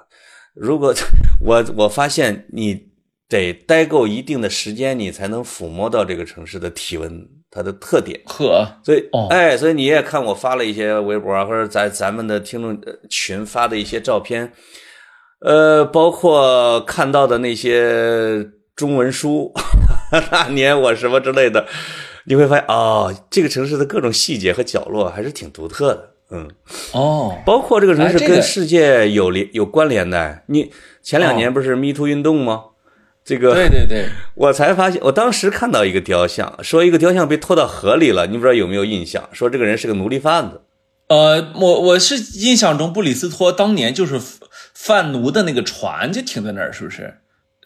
[0.55, 0.95] 如果
[1.41, 2.94] 我我发现你。
[3.35, 8.21] 得待够一定的时间，你才能抚摸到这个城市的体温，它的特点。
[8.27, 14.53] 呵，所以，哎，所以你也看我发了一些微博啊，或者在咱们的听众群发的一些照片，
[15.41, 19.53] 呃，包括看到的那些中文书，
[20.31, 21.67] 那年我什么之类的，
[22.27, 26.11] 你会发现哦，这个城市的各种细节和角落还是挺独特的。
[26.31, 26.49] 嗯，
[26.93, 30.43] 哦，包括这个城市跟世界有联有关联的。
[30.47, 32.63] 你前两年不是 Me Too 运动吗？
[33.25, 39.29] 这个对对对， 我才发现，我当时看到一个雕像，说一个雕像被拖到河里了，你不知道有没有印象？
[39.33, 40.61] 说这个人是个奴隶贩子。
[41.09, 44.21] 呃，我我是印象中布里斯托当年就是
[44.75, 47.15] 贩奴的那个船就停在那儿，是不是？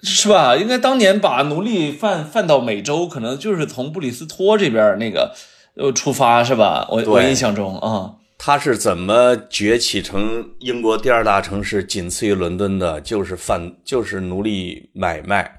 [0.02, 0.54] 是吧？
[0.56, 5.34] 应该当年把奴隶贩贩到美洲，可能就是从布里斯托这边那个
[5.74, 6.86] 呃出发，是吧？
[6.88, 13.00] 我我印象中啊，他是怎么崛起成英国第二大城市，仅次于伦敦的？
[13.00, 15.56] 就是贩，就是奴隶买卖。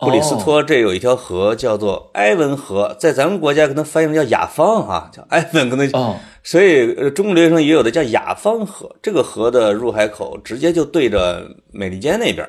[0.00, 5.90] 布里斯托这有一条河叫做埃文河，在咱们国家可能翻译叫雅芳啊，叫埃文可能。
[5.92, 8.96] 哦，所以呃，中国留学生也有的叫雅芳河。
[9.02, 12.48] 这个河的入海口直接就对着美利坚那边，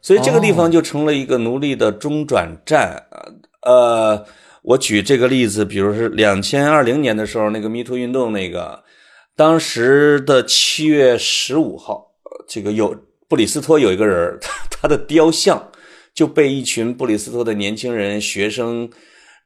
[0.00, 3.04] 所以这个地方就成了一个奴隶的中转站。
[3.62, 4.24] 呃，
[4.68, 8.84] 我举这个例子，比如是两千二零年的时候，那个米托运动，那个
[9.34, 12.08] 当时的七月十五号，
[12.46, 12.94] 这个有
[13.28, 14.38] 布里斯托有一个人，
[14.70, 15.70] 他的雕像。
[16.14, 18.90] 就被一群布里斯托的年轻人学生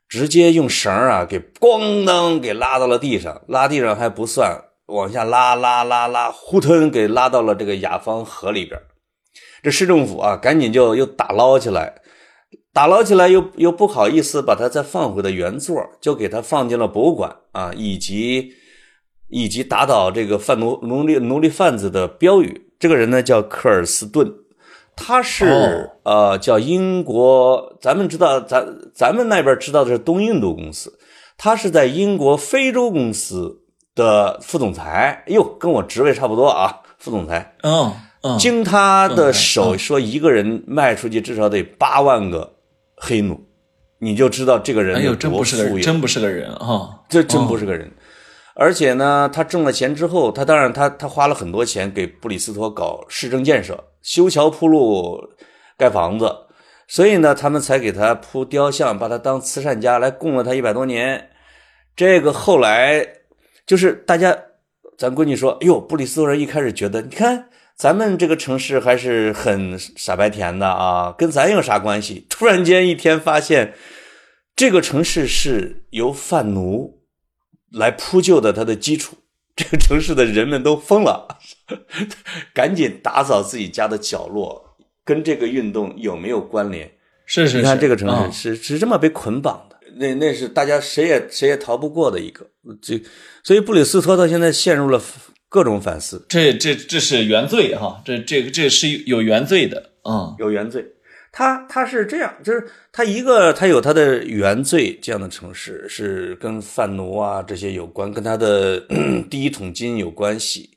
[0.09, 8.81] 直接用绳啊给咣当给拉到了地上，拉地上还不算，往下拉拉拉拉，呼腾给拉到了这个雅芳河里边。
[9.63, 11.93] 这市政府啊，赶紧就又打捞起来，
[12.73, 18.55] 打捞起来又又不好意思把它再放回的原座，就给它放进了博物馆啊，以及
[19.29, 22.69] 以及打倒这个贩奴奴隶奴隶贩子的标语。
[22.79, 24.33] 这个人呢叫科尔斯顿。
[24.95, 30.99] 他是呃，叫英国，咱们知道，咱咱们那边知道的是东印度公司，
[31.39, 33.63] 他是在英国非洲公司
[33.95, 37.55] 的副总裁，哟，跟我职位差不多啊，副总裁。
[37.63, 42.57] 嗯嗯，经他的手说，一个人卖出去至少得八万个
[43.05, 43.45] 黑奴，
[43.99, 47.91] 你就知道这个人哎呦，真不是个人，真不是个人啊，这真不是个人。
[48.55, 53.83] 而且呢，他挣了钱之后，他当然他他花了很多钱给布里斯托搞市政建设。
[54.03, 55.19] 修桥铺路、
[55.77, 56.33] 盖房子，
[56.87, 61.31] 所以呢，他们才给他铺雕像，把他当慈善家来供了他一百多年。
[61.97, 63.05] 这个后来
[63.67, 64.37] 就是大家，
[64.97, 73.75] 咱闺女说：“哎呦，布里斯托人一开始觉得，你看咱们这个城市还是很傻白甜的啊，跟咱有啥关系？” 突然间一天发现，
[74.55, 77.03] 这个城市是由贩奴
[77.73, 79.17] 来铺就的，它的基础。
[79.55, 81.29] 这个城市的人们都疯了，
[82.55, 86.91] 赶紧打扫自己家的角落，跟这个运动有没有关联？
[87.27, 92.47] 是是，你看这个城市是是这么被捆绑的，那那是大家谁也谁也逃不过的一个。
[92.81, 92.99] 这
[93.43, 94.99] 所以布里斯托到现在陷入了
[95.53, 96.25] 各种反思。
[96.31, 100.83] 这这这是原罪哈，这这个这是有原罪的，嗯，有原罪。
[101.31, 108.83] 他他是这样，就是他一个他有他的原罪，这样的城市是跟贩奴啊这些有关，跟他的
[109.31, 110.71] 第一桶金有关系。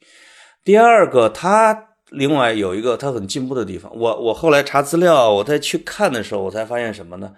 [0.66, 1.78] 第二个，他
[2.12, 3.90] 另外有一个他很进步的地方。
[3.96, 7.32] 我我后来查资料，我再去看的时候，我才发现什么呢？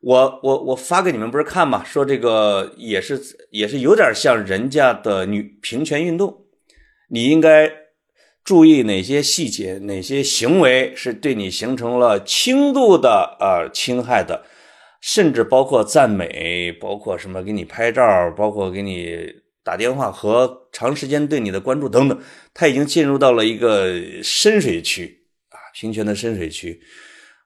[0.00, 1.82] 我我我发给你们不是看嘛？
[1.84, 3.20] 说这个也是
[3.50, 6.36] 也是有点像人家的女平权运动，
[7.08, 7.70] 你应该。
[8.44, 14.42] 注意哪些细节，哪些行为是对你形成了轻度的呃侵害的，
[15.02, 18.02] 甚至包括赞美，包括什么给你拍照，
[18.34, 19.18] 包括给你
[19.62, 22.18] 打电话和长时间对你的关注等等，
[22.54, 23.92] 他已经进入到了一个
[24.22, 26.80] 深水区啊，平权的深水区。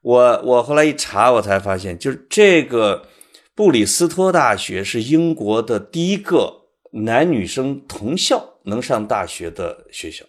[0.03, 3.09] 我我后来一查，我才发现，就是这个
[3.57, 10.25] 布里斯托大学是英国的第一个男女生同校能上大学的学校。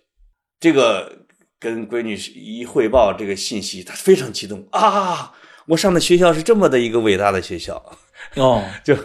[0.60, 1.26] 这个
[1.60, 5.34] 跟闺女一汇报这个信息，她非常激动啊！
[5.67, 7.76] 我上的学校是这么的一个伟大的学校
[8.36, 8.63] 哦。
[8.84, 8.98] 就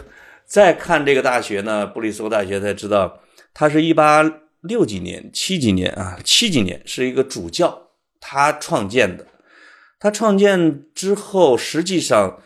[0.45, 3.21] 再看这个大学呢，布里斯托大学才知道，
[3.53, 4.23] 它是一八
[4.61, 9.25] 六几年、七几年啊，七几年是一个主教他创建的。
[9.99, 12.41] 他创建之后，实际上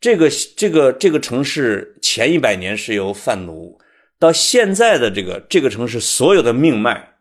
[0.00, 3.78] 这个这个这个城市前一百年是由贩奴，
[4.22, 7.14] 到现在的这个这个城市所有的命脉。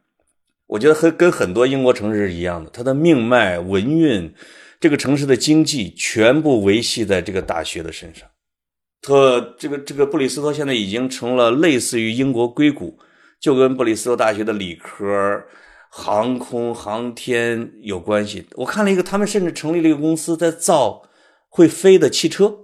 [0.67, 4.31] 我觉得和跟很多英国城市是一样的，它的命脉、文运，
[4.79, 8.29] 这个城市的经济全部维系在这个大学的身上。
[9.01, 12.99] 特这个这个布里斯托现在已经成了类似于英国硅谷，
[13.39, 15.43] 就跟布里斯托大学的理科、
[15.89, 18.45] 航空航天有关系。
[18.57, 21.01] 我看了一个，他们甚至成立了一个公司，在造
[21.49, 22.59] 会飞的汽车。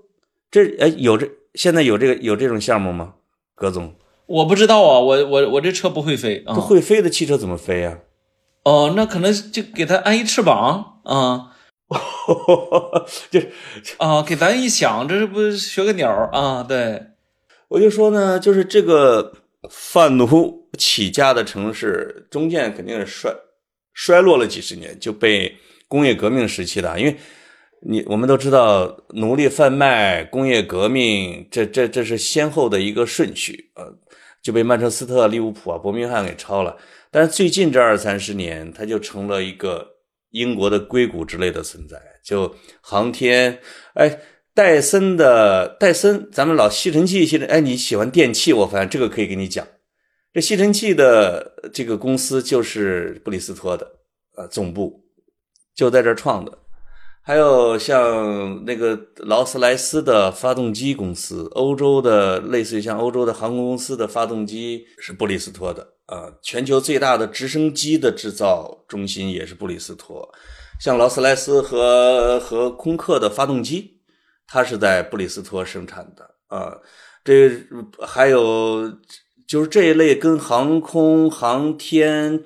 [0.52, 3.15] 这哎，有这现在有这个有这种项目吗？
[3.56, 3.95] 葛总。
[4.28, 6.54] 我不知道啊，我我我这车不会飞啊。
[6.54, 8.00] 不会飞的汽车怎么飞呀？
[8.63, 11.54] 哦，那可能就给它安一翅膀啊，
[13.32, 13.40] 就
[13.98, 16.62] 啊，给咱一想，这是不学个鸟啊？
[16.63, 17.02] 对，
[17.70, 19.32] 我就说呢，就是这个
[19.70, 23.34] 贩奴起家的城市，中间肯定是衰
[23.94, 25.56] 衰落了几十年，就被
[25.88, 27.16] 工业革命时期的，因为
[27.84, 33.86] 你我们都知道，奴隶贩卖、工业革命，这这这是先后的一个顺序啊。
[34.48, 36.78] 就被曼彻斯特、利物浦啊、伯明翰给抄了。
[37.12, 39.86] 但是最近这二三十年，它就成了一个
[40.30, 42.02] 英国的硅谷之类的存在。
[42.24, 43.60] 就航天，
[43.96, 44.22] 哎，
[44.54, 49.68] 戴森的戴森，咱们老吸尘器吸尘，哎，你喜欢电器，我发现这个可以给你讲。
[50.32, 53.86] 这吸尘器的这个公司就是布里斯托的，
[54.38, 55.04] 呃，总部
[55.76, 56.58] 就在这儿创的。
[57.28, 66.32] 还有像那个劳斯莱斯的发动机公司，欧洲的类似于像欧洲的航空公司的发动机是布里斯托的啊。
[66.42, 70.26] 全球最大的直升机的制造中心也是布里斯托，
[70.80, 74.00] 像劳斯莱斯和和空客的发动机，
[74.48, 76.78] 它是在布里斯托生产的啊。
[77.26, 77.52] 这
[78.00, 78.90] 还有
[79.46, 82.46] 就是这一类跟航空航天。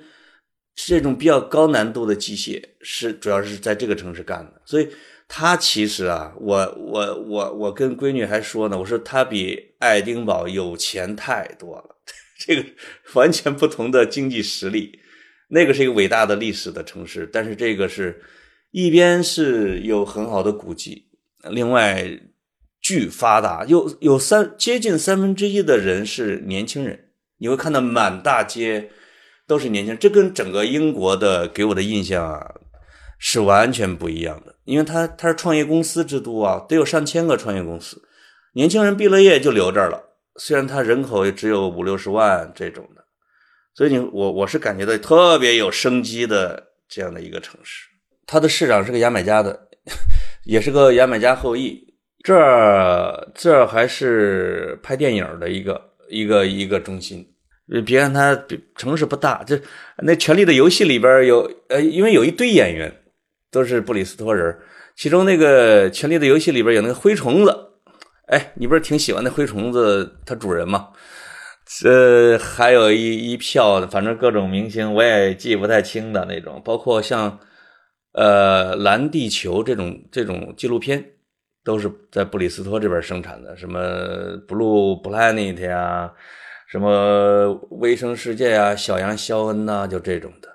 [0.74, 4.88] 这种比较高难度的机械是主要是在这个城市干的，所以
[5.28, 11.96] 他其实啊，我我我我跟闺女还说呢，我说他比爱丁堡有钱太多了，
[12.40, 12.64] 这个
[13.12, 14.98] 完全不同的经济实力。
[15.48, 18.22] 那个是一个伟大的历史的城市，但是这个是
[18.70, 21.06] 一边是有很好的古迹，
[21.50, 22.18] 另外
[22.80, 28.90] 巨发达，有有三接近三分之一的人是年轻人，你会看到满大街。
[29.52, 32.54] 都是年轻人，这跟整个英国的给我的印象啊
[33.18, 34.54] 是完全不一样的。
[34.64, 38.00] 因为他他是创业公司之都啊，得有上千个创业公司，
[38.54, 40.02] 年轻人毕了业就留这儿了。
[40.36, 43.04] 虽然他人口也只有五六十万这种的，
[43.74, 47.90] 所以你我我是感觉到特别有生机的这样的一个城市。
[48.26, 49.68] 他的市长是个牙买加的，
[50.46, 51.92] 也是个牙买加后裔。
[52.24, 57.28] 这儿这儿还是拍电影的一个一个一个中心。
[57.80, 58.38] 别看它
[58.76, 59.58] 城市不大，这
[59.98, 62.92] 那《权力的游戏》里边有呃，因为有一堆演员
[63.50, 64.54] 都是布里斯托人，
[64.94, 67.56] 其中那个《权力的游戏》里边有那个灰虫子，
[68.26, 70.90] 哎，你不是挺喜欢那灰虫子它主人吗？
[71.86, 77.38] 呃，还有一一票，反正各种明星我也记不太清的那种，包括像
[78.12, 81.02] 呃《蓝地球》这种这种纪录片，
[81.64, 83.80] 都是在布里斯托这边生产的，什么
[84.46, 86.12] 《Blue Planet》呀。
[86.72, 90.48] 什么微生世界啊，小羊肖恩呐，就这种的。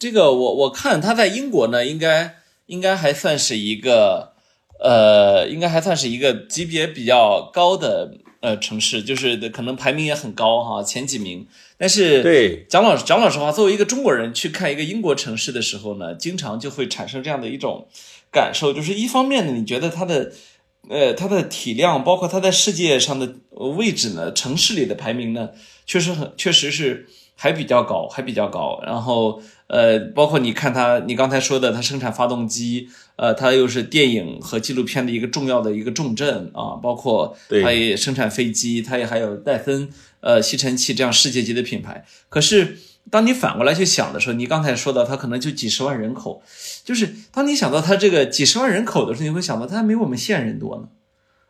[0.00, 4.32] 这个我我看他在英国呢，应该应该还算是一个
[4.80, 11.46] 呃，应该还算是一个级别比较高的呃城市，就是可能排名也很高哈，前几名。
[11.76, 17.86] 但是对蒋老蒋老实话，作为一个中国人去看一个英国城市的时候呢，经常就会产生这样的一种
[18.32, 20.32] 感受，就是一方面呢，你觉得它的。
[20.88, 23.36] 呃，它的体量，包括它在世界上的
[23.76, 25.50] 位置呢，城市里的排名呢，
[25.86, 28.80] 确实很，确实是还比较高，还比较高。
[28.84, 36.76] 然后，呃，包括你看它，你刚才说的，它生产发动机，呃，它又是电影和纪录片的一个重要的一个重镇啊。
[36.82, 39.88] 包括它也生产飞机，它也还有戴森
[40.20, 42.04] 呃吸尘器这样世界级的品牌。
[42.28, 42.78] 可是。
[43.10, 46.42] 当你反过来去想的时候，你刚才说到它可能就几十万人口，
[46.84, 50.88] 就是当你想到它这个几十万人口的时候，你会想到它还没我们县人多呢，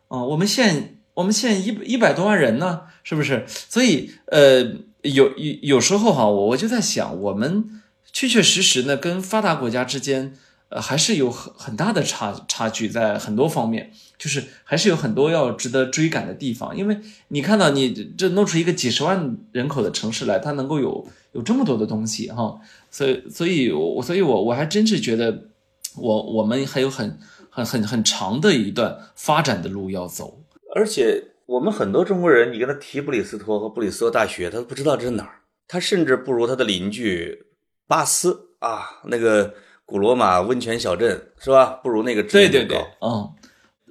[0.09, 3.45] 啊，我们县我们县一一百多万人呢，是不是？
[3.47, 4.63] 所以呃，
[5.03, 10.35] 有有有时候哈，我我就在想，我们确确实实呢，跟发达国家之间。
[10.71, 16.77] 呃，还是有很很大的差差距，在很多方面，就是还是有很多要值得追赶的地方。
[16.77, 16.99] 因为
[17.29, 22.59] 你看到你这弄出一个几十万人口的城市来，它能够有有这么多的东西哈，
[22.91, 25.49] 所以所以，我所以我我还真是觉得，
[25.97, 27.19] 我我们还有很
[27.51, 30.41] 很很很长的一段发展的路要走。
[30.75, 37.47] 而且我们很多中国人，你跟他提布里斯托和布里斯托大学，他都不知道这是哪儿，他甚至不如他的邻居
[37.87, 39.55] 巴斯啊那个。
[39.87, 41.79] 古罗马温泉小镇是吧？
[41.83, 43.31] 不如那个对对对，嗯，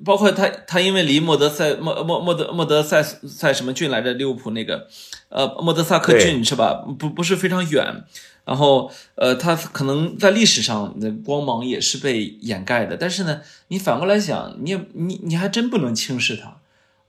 [0.03, 4.13] 包括他他因为离莫德塞莫莫莫德莫德塞塞什么郡来着？
[4.13, 4.88] 利物浦那个
[5.29, 6.86] 呃莫德萨克郡是吧？
[6.97, 8.03] 不不是非常远，
[8.45, 16.58] 然后呃他可能在历史上的光芒也是被掩盖的，但是呢，你反过来想，你也你你还真不能轻视他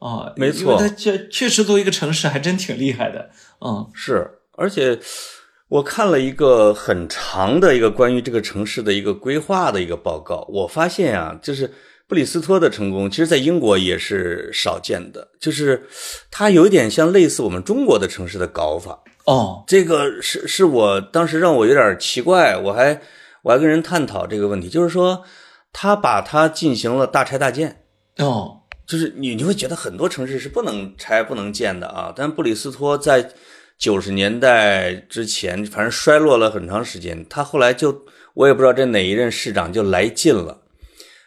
[0.07, 3.31] 啊，没错，他确确实作为一个城市还真挺厉害的，
[3.61, 5.01] 嗯，是，而且。
[5.69, 11.73] 我看了一个很长的一个关于这个城市的一个规划的一个报告，我发现啊，就是
[12.07, 15.87] 布里斯托的成功，其实在英国也是少见的，就是
[16.31, 19.65] 它有一点像类似我们中国的城市的搞法哦。
[19.67, 23.01] 这个是是我当时让我有点奇怪，我还
[23.43, 25.23] 我还跟人探讨这个问题，就是说
[25.73, 27.85] 他把它进行了大拆大建
[28.19, 33.31] 哦，就是你你会觉得很多城市是不能拆不能建的啊，但布里斯托在。
[33.77, 37.27] 九十年代之前，反正衰落了很长时间。
[37.29, 40.63] 他后来就，我也不知道这哪一任市长就来劲了，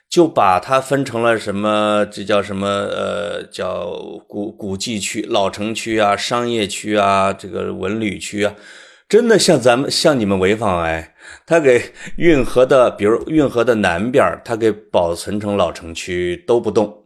[0.10, 2.68] 就把它分成了什么，这叫什么？
[2.68, 3.92] 呃，叫
[4.28, 8.56] 古古迹区、老城区啊、商业区啊、这个文旅区啊，
[9.10, 11.14] 真的像咱们像你们潍坊哎，
[11.46, 11.82] 它给
[12.16, 17.04] 运河的，比如运河的南边，它给保存成老城区都不动。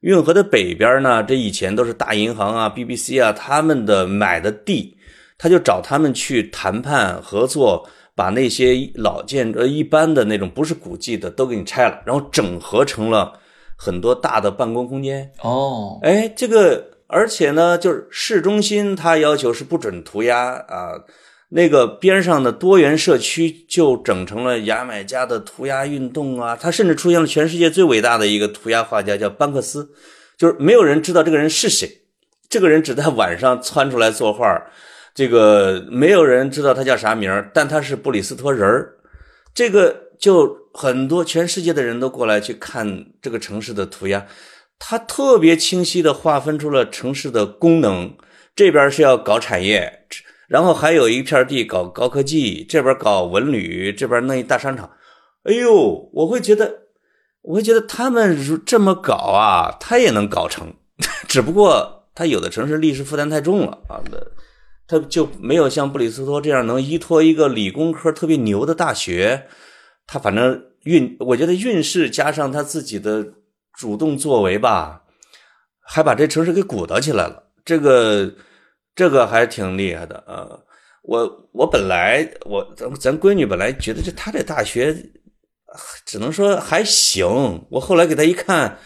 [0.00, 4.96] 运河的北边呢，这以前都是大银行啊、BBC 啊他们的买的地，
[5.36, 7.88] 他就找他们去谈判合作，
[8.18, 13.38] 把那些老建呃一般的那种不是古迹的都给你拆了，然后整合成了
[13.76, 15.30] 很多大的办公空间。
[15.42, 21.04] 哦，哎，这个而且呢，就是市中心它要求是不准涂鸦啊。
[21.50, 26.54] 那个边上的多元社区就整成了牙买加的涂鸦运动啊！
[26.60, 29.88] 它甚至出现了全世界最伟大的一个涂鸦画家，叫班克斯，
[30.36, 32.02] 就是没有人知道这个人是谁，
[32.50, 34.44] 这个人只在晚上窜出来作画，
[35.18, 38.94] 这个没有人知道他叫啥名但他是布里斯托人儿，
[39.52, 44.24] 这个就很多全世界的人都过来去看这个城市的涂鸦，
[44.78, 48.16] 他特别清晰的划分出了城市的功能，
[48.54, 50.06] 这边是要搞产业。
[50.46, 54.88] 然后还有一片地搞高科技，这边搞文旅，这边弄一大商场。
[55.42, 56.82] 哎呦，我会觉得，
[57.42, 60.72] 我会觉得他们这么搞啊，他也能搞成，
[61.26, 63.98] 只不过他有的城市历史负担太重了啊，
[64.88, 69.46] 他就没有像布里斯托这样能依托一个理工科特别牛的大学。
[70.08, 73.24] 他反正运，我觉得运势加上他自己的
[73.74, 75.02] 主动作为吧，
[75.80, 77.44] 还把这城市给鼓捣起来了。
[77.64, 78.34] 这个。
[78.98, 80.58] 这个还挺厉害的啊！
[81.02, 84.92] 我我本来我咱咱闺女本来觉得这他这大学
[86.04, 88.76] 只能说还行，我后来给她一看，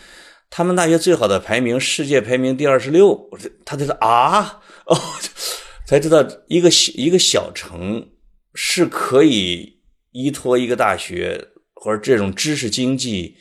[0.50, 4.94] 他们大学最好的排名，世界排名第二十六，我这她就说啊哦，
[5.92, 8.08] 才知道一个小一个小城
[8.54, 9.82] 是可以
[10.12, 13.36] 依托一个大学或者这种知识经济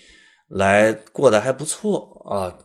[0.49, 2.59] 来过得还不错啊。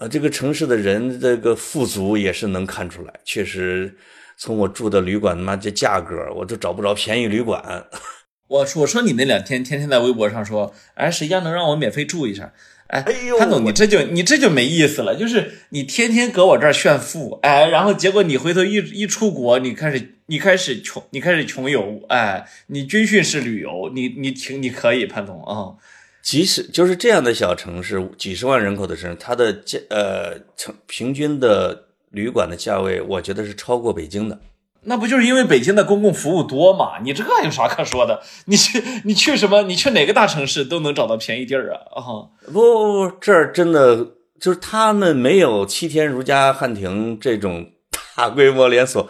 [0.00, 3.98] 呃，这个城市的人这个富足也是能看出来，确实，
[4.38, 7.86] 从我住的旅馆，他妈这价格，我都找不着便宜旅馆。
[8.48, 12.54] 我我说你那两天天天在微博上说，哎，谁家能让我免费住一下？
[12.88, 13.04] 哎，
[13.38, 25.74] 潘总，你这就你这就没意思了，就是你天天搁我这儿炫富，哎，然后结果你回头一一出国，你开始你开始穷，你开始穷游，哎，你军训式旅游，你你挺你可以，潘总啊。
[26.22, 34.40] 即使就是这样的小城市，几十万人口的城市，它的价呃，成平均的旅馆的价位，我觉得是超过北京的。
[34.86, 36.98] 那不就是因为北京的公共服务多嘛？
[37.02, 38.22] 你这有啥可说的？
[38.46, 39.62] 你去你去什么？
[39.62, 41.80] 你去哪个大城市都能找到便宜地儿啊？
[41.94, 42.00] 啊，
[42.46, 44.06] 不不不，这儿真的
[44.40, 47.72] 就是他们没有七天如家、汉庭这种
[48.16, 49.08] 大规模连锁。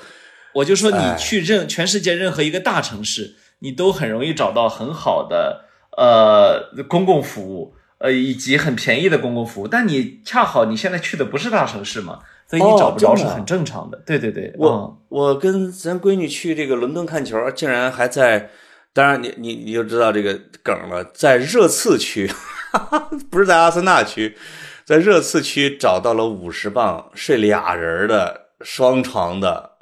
[0.54, 5.66] 我就说你去任全世界任何一个大城市，你都很容易找到很好的。
[5.98, 12.18] 呃，公共服务，呃，以及很便宜的公共服务，但你恰好你现在去的不是大城市嘛，
[12.49, 13.99] 所以你找不着是很正常的。
[14.07, 18.51] 对对对，我我跟咱闺女去这个伦敦看球，竟然还在，
[18.92, 22.30] 当然你你你就知道这个梗了，在热刺区，
[23.30, 24.36] 不是在阿森纳区，
[24.84, 29.72] 在热刺区找到了五十磅睡俩人的双床的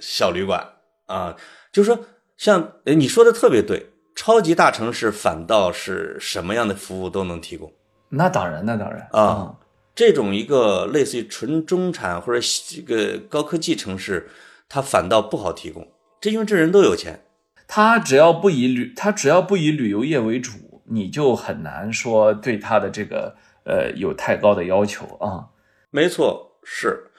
[0.00, 0.66] 小旅馆
[1.06, 1.36] 啊，
[1.72, 2.04] 就是说，
[2.36, 3.90] 像你说的特别对。
[4.16, 7.72] 超级大城市反倒是什么样的服务都能提供，
[8.10, 9.52] 那当然，那当然啊。
[9.94, 14.28] 这种一个类似于纯中产或者这个高科技城市，
[14.68, 15.86] 它反倒不好提供。
[16.20, 17.24] 这因为这人都有钱，
[17.68, 25.46] 他只要不以旅，他只要不以旅游业为主，你就很难说对他的这个呃有太高的要求啊。
[25.90, 27.10] 没错，是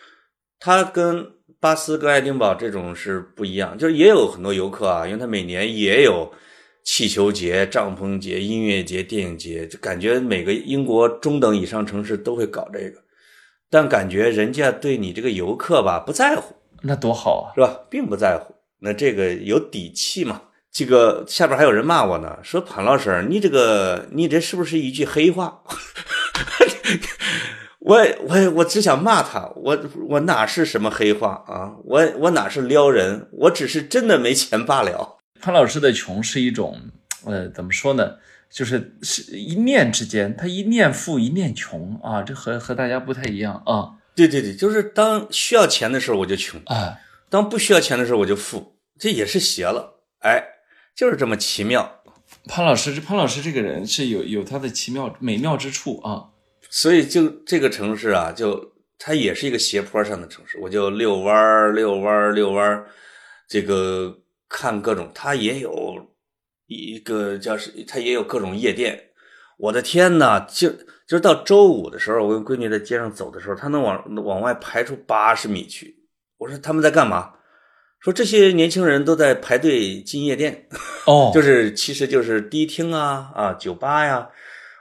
[0.60, 6.32] 他跟巴斯跟爱丁堡这种是不一样，就是也有很多游客啊，因为他每年也有。
[6.86, 13.00] 气球节、帐篷节、音乐节、电影节，就感觉每个英国中等以上城市都会搞这个，
[13.72, 17.80] 但感觉人家对你这个游客吧不在乎，那多好啊，是吧？
[17.90, 20.44] 并不在乎，那这个有底气嘛？
[20.72, 25.64] 这个下边还有人骂我呢，说潘老师，你这个你这是不是一句黑话？
[27.80, 29.78] 我我我只想骂他，我
[30.10, 31.74] 我哪是什么黑话啊？
[31.84, 33.28] 我我哪是撩人？
[33.32, 35.15] 我只是真的没钱罢了。
[35.46, 36.76] 潘老师的穷是一种，
[37.24, 38.16] 呃，怎么说呢？
[38.50, 43.92] 就是是一念之间，他一念富，一念穷啊，这和和大家不太一样啊。
[44.16, 50.44] 对对对，就是当需要钱的时候我就穷，哎，当不需要钱的时候我就富，这也是邪了，哎，
[50.96, 52.02] 就是这么奇妙。
[52.48, 56.30] 潘老师，这潘老师这个人是有有他的奇妙美妙之处啊。
[56.72, 62.88] 所以就这个城市啊，就它也是一个斜坡上的城市，我就遛弯儿遛弯儿遛弯儿，
[63.48, 64.22] 这个。
[64.48, 65.96] 看各种，他也有
[66.68, 69.10] 一个叫是，他也有各种夜店。
[69.58, 75.96] 我的天呐，就就是到周五的时候，我跟闺女在街上走的时候，他能往往外排出八十米去。
[76.38, 77.32] 我说他们在干嘛？
[78.00, 80.68] 说这些年轻人都在排队进夜店，
[81.08, 84.30] 哦， 就是其实就是迪厅啊啊酒吧呀。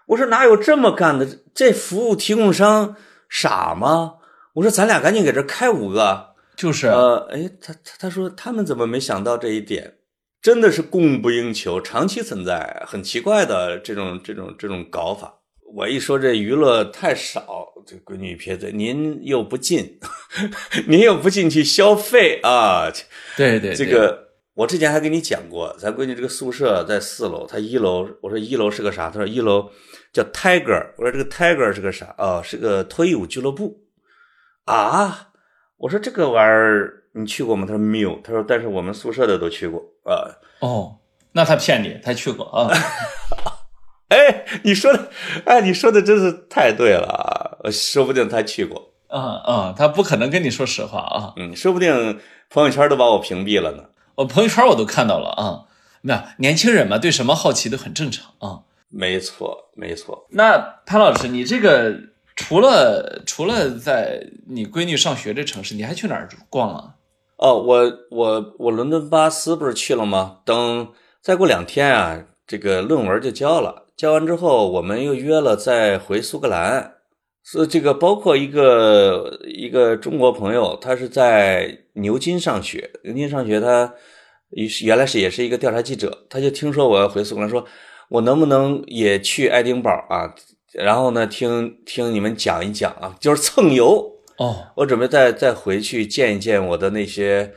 [0.07, 1.27] 我说哪有这么干的？
[1.55, 2.97] 这服务提供商
[3.31, 4.17] 傻吗？
[4.55, 6.34] 我说咱俩赶紧给这开五个。
[6.57, 9.94] 就是呃，哎，他他他说他们怎么没想到这一点？
[10.40, 15.40] 真的是供不应求，长期存在，很奇怪的这种这种这种搞法。
[15.74, 19.98] 我一说这娱乐太少，这闺女一撇嘴，您又不进，
[20.86, 22.92] 您又不进去消费啊？
[23.36, 29.09] 对对，这个我之前还跟你讲过，咱闺女这个宿舍在四楼，她一楼，我说一楼是个啥？
[29.09, 29.70] 她说一楼
[30.12, 32.14] 叫 Tiger，我说这个 Tiger 是个啥？
[32.18, 33.80] 哦，是个脱衣舞俱乐部
[34.66, 35.30] 啊。
[35.77, 37.64] 我说这个玩意儿你去过吗？
[37.66, 38.18] 他说没有。
[38.25, 40.29] 他说但是我们宿舍的都去过啊。
[40.61, 40.97] 哦，
[41.33, 42.70] 那他骗你，他去过啊。
[44.09, 45.11] 哎，你说的，
[45.45, 47.70] 哎，你说的真是太对了啊！
[47.70, 48.93] 说不定他去过。
[49.09, 51.33] 啊啊，他不可能跟你说实话啊。
[51.37, 52.20] 嗯，说不定
[52.51, 53.85] 朋友圈都把我屏蔽了呢。
[54.16, 55.66] 我朋友圈我都看到了啊。
[56.03, 58.61] 那年轻人嘛，对什么好奇都很正常啊。
[58.89, 60.27] 没错，没错。
[60.31, 61.99] 那潘老师，你这个
[62.37, 66.97] 除了除了在你闺女上学这城市，你还去哪儿逛了？
[67.37, 70.41] 哦，我我我伦敦巴斯不是去了吗？
[70.45, 73.87] 等再过两天啊，这个论文就交了。
[73.97, 76.95] 交完之后，我们又约了再回苏格兰。
[77.45, 82.91] 是这个，包括一个一个中国朋友，他是在牛津上学。
[83.05, 83.95] 牛津上学，他
[84.82, 87.64] 原来是也是一个调查记者，他就听说我要回苏格兰，说
[88.09, 90.35] 我能不能也去爱丁堡啊？
[90.75, 94.11] 然后呢，听听你们讲一讲啊，就是蹭油。
[94.39, 97.55] 哦，我准备再再回去见一见我的那些，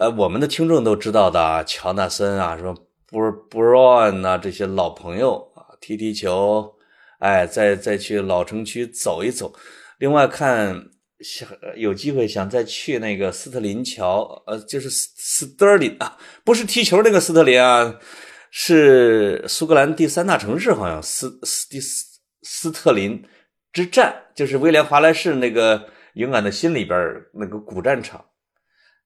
[0.00, 2.74] 呃，我们的听众都知道的啊，乔纳森啊，什么
[3.06, 6.74] 布布罗恩啊，这些老朋友啊，踢踢球，
[7.18, 9.52] 哎，再再去老城区走一走。
[9.98, 10.82] 另外看，
[11.20, 11.46] 想
[11.76, 17.94] 有机会想再去那个斯特林桥，呃，就是斯斯特林啊，不是踢球那个斯特林啊，
[18.50, 22.06] 是苏格兰第三大城市，好像斯斯第斯
[22.44, 23.26] 斯特林
[23.72, 25.88] 之战，就是威廉华莱士那个。
[26.14, 26.96] 勇敢的心里边
[27.32, 28.24] 那个古战场，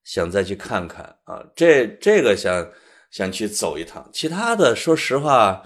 [0.04, 2.70] 想再去看看啊，这这个想
[3.10, 5.62] 想去走一趟，其他的说实话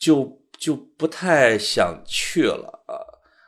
[0.00, 2.96] 就就不太想去了啊。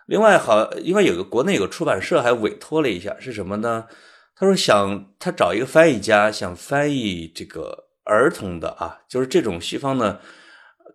[0.04, 3.86] 另外好，因为有个国内有个出版社还委托了一下，是什么呢？
[4.34, 10.20] 他说想他找一个翻译家，想翻译这个儿童的啊，就是这种西方的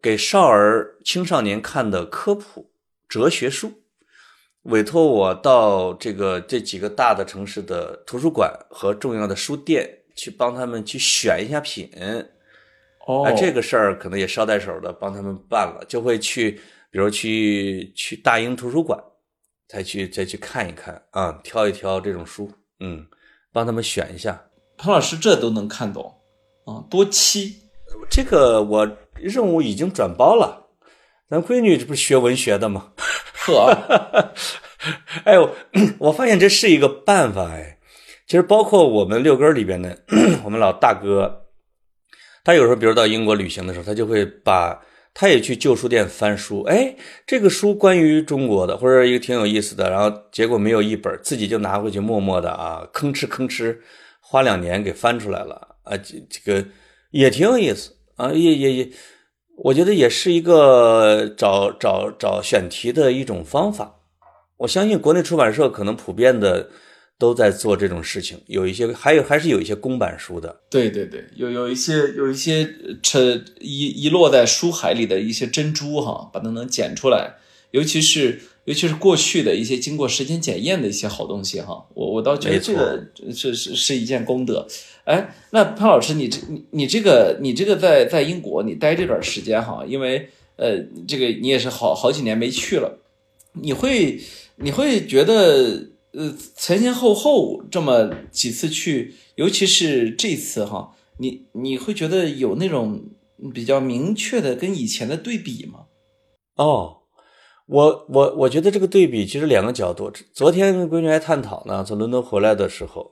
[0.02, 2.72] 给少儿青少年看的科普
[3.08, 3.72] 哲学书。
[4.64, 11.90] 委托我到这个这几个大的城市的图书馆和重要的书店去帮他们去选一下品，
[13.08, 16.52] 哦，这个事儿可能也捎带手的帮他们办了，就会去，
[16.92, 19.00] 比如去去大英图书馆，
[19.68, 23.04] 再去再去看一看啊，挑一挑这种书，嗯，
[23.52, 24.40] 帮他们选一下。
[24.78, 26.16] 潘老师这都能看懂
[26.66, 27.56] 啊，多期，
[28.12, 28.88] 这个我
[29.24, 30.68] 任务已经转包了，
[31.30, 32.92] 咱闺女这不是学文学的吗？
[33.34, 34.32] 呵，
[35.26, 35.56] 哎呦，
[36.00, 37.78] 我发现这是一个办法哎。
[38.28, 39.98] 其实包括我们六根里边的，
[40.46, 41.48] 我们老大哥，
[42.46, 44.82] 他有时候比如到英国旅行的时候，他就会把，
[45.14, 46.62] 他也去旧书店翻书。
[46.64, 46.96] 哎，
[47.28, 53.78] 这个书关于中国的，或者一个挺有意思的，然后结果没有一本，自己就拿回去默默的啊，吭哧吭哧，
[54.22, 56.66] 花两年给翻出来了啊，这这个
[57.10, 57.92] 也挺有意思
[58.22, 58.90] 啊，也也也。
[59.64, 64.00] 我觉得也是一个找找找选题的一种方法。
[64.58, 66.70] 我相信国内出版社可能普遍的
[67.20, 70.62] 都在做这种事情，有一些还有还是有一些公版书的。
[70.70, 72.68] 对对对，有有一些有一些
[73.04, 77.36] 沉遗遗落在书海里的一些珍珠哈，把它能捡出来，
[77.72, 78.40] 尤其是
[78.72, 84.66] 尤其是过去的一些经过时间检验的一些好东西哈，我我倒觉得这个是是是一件功德。
[85.04, 92.98] 哎，那潘老师，你这你你这个你这个在在英国你待这段时间哈，因为呃，这个你也是好好几年没去了，
[93.52, 94.22] 你会
[94.56, 103.04] 你会觉得呃前前后后这么几次去，尤其是这次哈，你你会觉得有那种
[103.54, 105.88] 比较明确的跟以前的对比吗？
[106.56, 107.01] 哦，
[107.68, 113.12] 我我我觉得这个对比其实两个角度，昨天跟闺女还探讨呢，从伦敦回来的时候。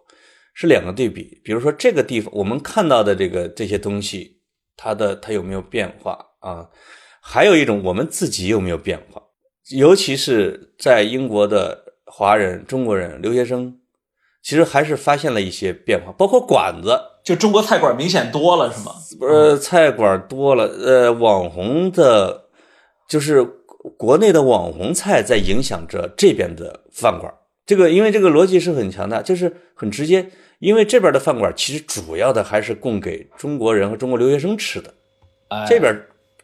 [0.51, 4.41] 是两个对比，比如说这个地方我们看到的这个这些东西，
[4.75, 6.67] 它的它有没有变化啊？
[7.21, 9.21] 还有一种我们自己有没有变化？
[9.69, 13.79] 尤其是在英国的华人、中国人、留学生，
[14.43, 18.91] 其实还是发现了一些变化，包括馆子，就中国菜馆明显多了，是吗？
[19.17, 22.49] 不是，菜馆多了，呃，网红的，
[23.07, 23.47] 就是
[23.97, 27.33] 国内的网红菜在影响着这边的饭馆。
[27.65, 30.29] 这个因为这个逻辑是很强大，就是很直接。
[30.59, 34.93] 因为这边的饭馆其实主要的还是供给中国人和中国留学生吃的，
[35.47, 35.95] 哎这边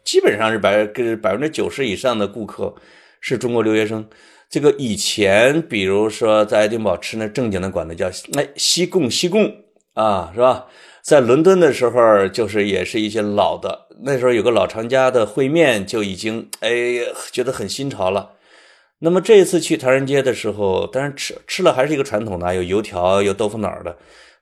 [0.04, 2.74] 基本上是百跟百分之九十以上的顾客
[3.20, 4.08] 是中国留学生。
[4.48, 9.52] 这个以前，比如说在爱丁堡吃那正经的馆子叫哎西贡西贡
[9.92, 10.64] 啊，是吧？
[11.02, 16.70] 在伦敦的时候，就是也是一些老的，那时候有个老长家的烩面就已经哎
[17.32, 18.32] 觉得很新潮了。
[18.98, 23.98] 那么这一次去唐人街的时候，当然吃吃了还是一个传统的，有油条、有豆腐脑的，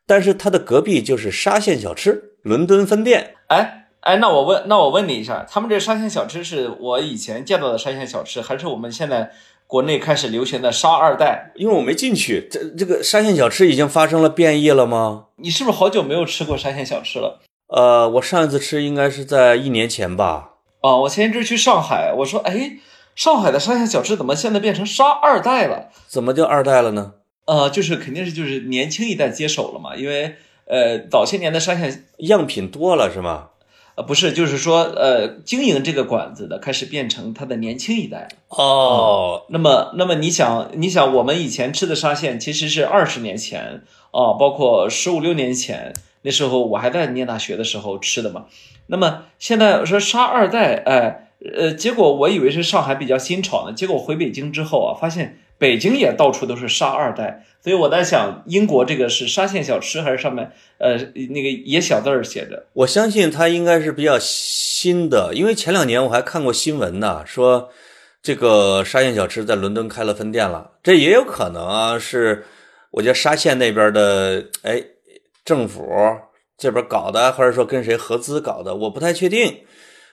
[0.06, 3.34] 但是它的隔壁就是沙县小吃，伦敦分店。
[3.48, 9.32] 哎哎，那我问，那我问你一下，他们这沙县小吃是我以前见到的沙县小吃，还是我们现在
[9.66, 11.50] 国内开始流行的沙二代？
[11.56, 15.26] 因为我没进去，这这个沙县小吃已经发生了变异了吗？
[15.36, 17.40] 你是不是好久没有吃过沙县小吃了？
[17.68, 20.50] 呃，我上一次吃应该是在一年前吧。
[20.80, 22.78] 啊，我前一阵去上海，我说，哎，
[23.14, 25.90] 上海的沙县小吃怎么现在变成沙二代了？
[26.06, 27.14] 怎么叫二代了呢？
[27.46, 30.36] 呃，就是肯定是就是年轻一代接手了嘛，因为
[30.66, 33.48] 呃早些年的沙县样品多了是吗？
[33.96, 38.28] 呃不是，就是说呃经营这个馆子的开始变成他的年轻一代。
[38.48, 45.92] 哦，那么那么你想你想我们以前吃的沙县其实是二十年前啊、包括十五六年前
[46.24, 48.46] 那时候我还在念大学的时候吃的嘛。
[48.88, 60.96] 那么现在说沙二代，哎呃，结果我以为是上海比较新潮呢，结果回北京之后啊，发现北京也到处都是沙二代，所以我在想，英国这个是沙县小吃还是上面呃
[61.30, 62.64] 那个野小字儿写着？
[62.72, 67.68] 我相信它应该是比较新的，因为前两年我还看过新闻呢，说
[68.22, 72.44] 这个沙县小吃在伦敦开了分店了，这也有可能啊，是
[72.92, 74.82] 我觉得沙县那边的哎
[75.44, 75.86] 政府
[76.56, 79.64] 这边搞的，或者说跟谁合资搞的，我不太确定，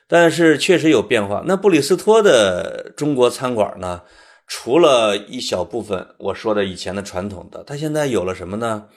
[0.08, 1.44] 但是确实有变化。
[1.46, 4.02] 那布里斯托的中国餐馆呢，
[4.48, 8.88] 除了一小部分我说的以前的传统的，它现在有了什么呢？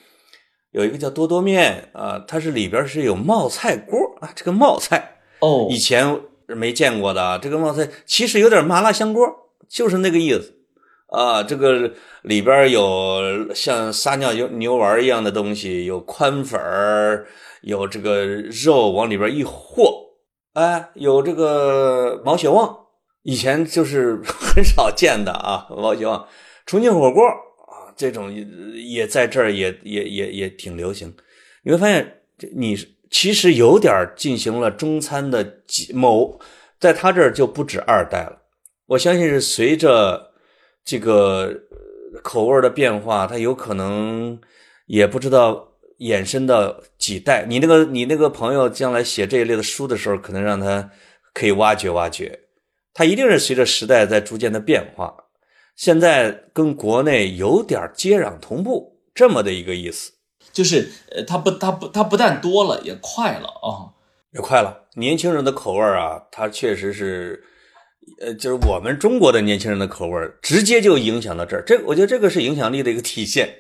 [0.73, 9.25] 有一个叫多多面啊，它是里边是有冒菜锅啊，这个冒菜哦以前没见过的啊，这个冒菜其实有点麻辣香锅，
[9.69, 10.53] 就是那个意思
[11.15, 11.43] 啊。
[11.43, 11.93] 这个
[12.23, 17.27] 里边有像撒尿牛牛丸一样的东西，有宽粉儿，
[17.63, 18.25] 有这个
[18.65, 19.93] 肉往里边一和，
[20.55, 22.77] 哎，有这个毛血旺，
[23.23, 26.27] 以前就是 很少见的啊，毛血旺，
[26.67, 28.35] 重庆火锅啊，这种
[28.75, 31.15] 也在这儿也也也也挺流行。
[31.63, 32.21] 你会发现，
[32.55, 32.77] 你
[33.11, 36.39] 其实有点进行了中餐的几某，
[36.79, 38.39] 在他这儿就不止二代了。
[38.87, 40.34] 我相信是随着
[40.85, 44.39] 这个呃口味的变化，它有可能
[44.87, 47.47] 也不知道衍生到几代。
[47.49, 50.91] 你那个你那个朋友将来写这一类的书的时候，可能让他
[51.33, 52.41] 可以挖掘挖掘。
[52.93, 55.15] 它一定是随着时代在逐渐的变化，
[55.75, 60.13] 现在跟国内有点接壤同步这么的一个意思。
[60.53, 63.91] 就是呃它不它不它不但多了也快了啊。
[64.33, 67.45] 也快了，年轻人的口味啊，它确实是，
[68.21, 71.63] 呃，就是我们中国的年轻人的口味儿，直接就影响到这儿。
[71.67, 73.57] 这我觉得这个是影响力的一个体现，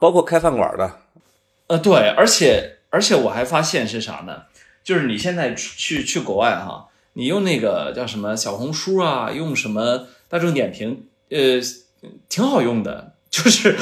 [0.00, 1.02] 包括开饭馆的，
[1.68, 4.42] 呃，对，而且而且我还发现是啥呢？
[4.82, 11.60] 就是你现在去去国外哈，你用那个叫什么小红书啊，用什么大众点评，呃，
[12.28, 13.76] 挺好用的，就是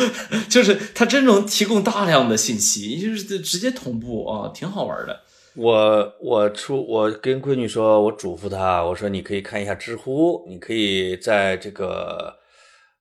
[0.48, 5.22] 就是它真能提供大量的信息，就是直接同步啊，挺好玩的。
[5.58, 12.32] 我我出我跟闺女说，我嘱咐她，我说你可以看一下知乎，你可以在这个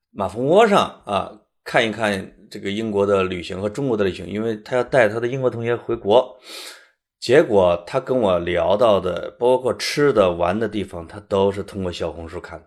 [0.09, 6.35] 马蜂窝上啊看一看这个英国的旅行和中国的旅行，因为她要带她的英国同学回国。
[7.19, 12.65] 结果她跟我聊到的，包括吃的、玩的地方，她都是通过小红书看的。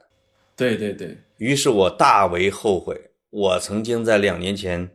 [0.57, 2.97] 对对对，于是我大为后悔，
[3.31, 4.89] 我曾经在两年前，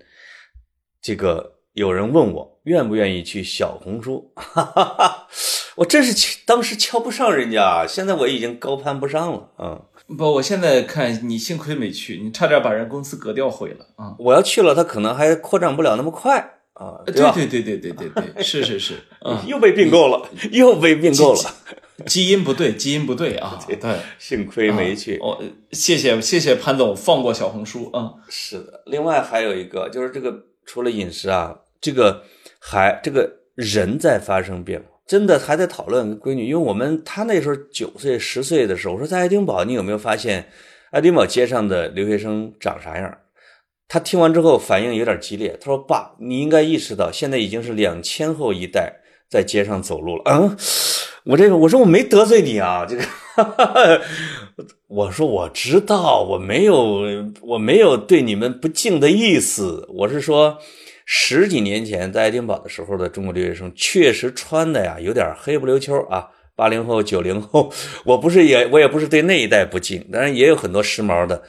[1.02, 5.28] 这个有人问我愿不愿意去小红书，哈哈哈，
[5.76, 10.18] 我真是当时瞧不上人家，现在我已经高攀不上了啊、嗯！
[10.18, 14.16] 不，我现在看你幸亏没去，你差点把人公司格调毁了啊！
[14.18, 16.40] 我要去了，他可能还扩展不了那么快
[16.76, 17.34] 啊，对吧？
[17.36, 18.94] 对对对对对对，是是是，
[19.28, 21.40] 嗯，又被并购了，又被并购了，
[22.06, 23.60] 基因不对，基因不对啊！
[23.68, 25.18] 对，对幸亏没去。
[25.18, 28.14] 哦，谢谢谢谢潘总放过小红书啊。
[28.30, 30.34] 是的，另外还有一个就是这个
[30.66, 31.56] 除了饮食啊，
[31.86, 32.24] 这个
[32.60, 40.50] 还这个人在发生变化，真的还在讨论闺女，因为我们她那时候九岁十岁的时候，我说在爱丁堡，你有没有发现
[40.90, 43.16] 爱丁堡街上的留学生长啥样？
[43.88, 48.92] 她听完之后反应有点激烈，她说：“爸，你应该意识到，现在已经是两千后一代
[49.30, 50.58] 在街上走路了。”嗯，
[51.26, 53.04] 我这个我说我没得罪你啊，这个，
[54.90, 60.58] 我说我知道，我没有我没有对你们不敬的意思，我是说，
[61.06, 66.30] 十几年前在爱丁堡的时候的中国留学生，确实穿的呀有点黑不溜秋啊。
[66.58, 67.70] 八零后、九零后，
[68.06, 71.43] 我不是也我也不是对那一代不敬，当然也有很多时髦的。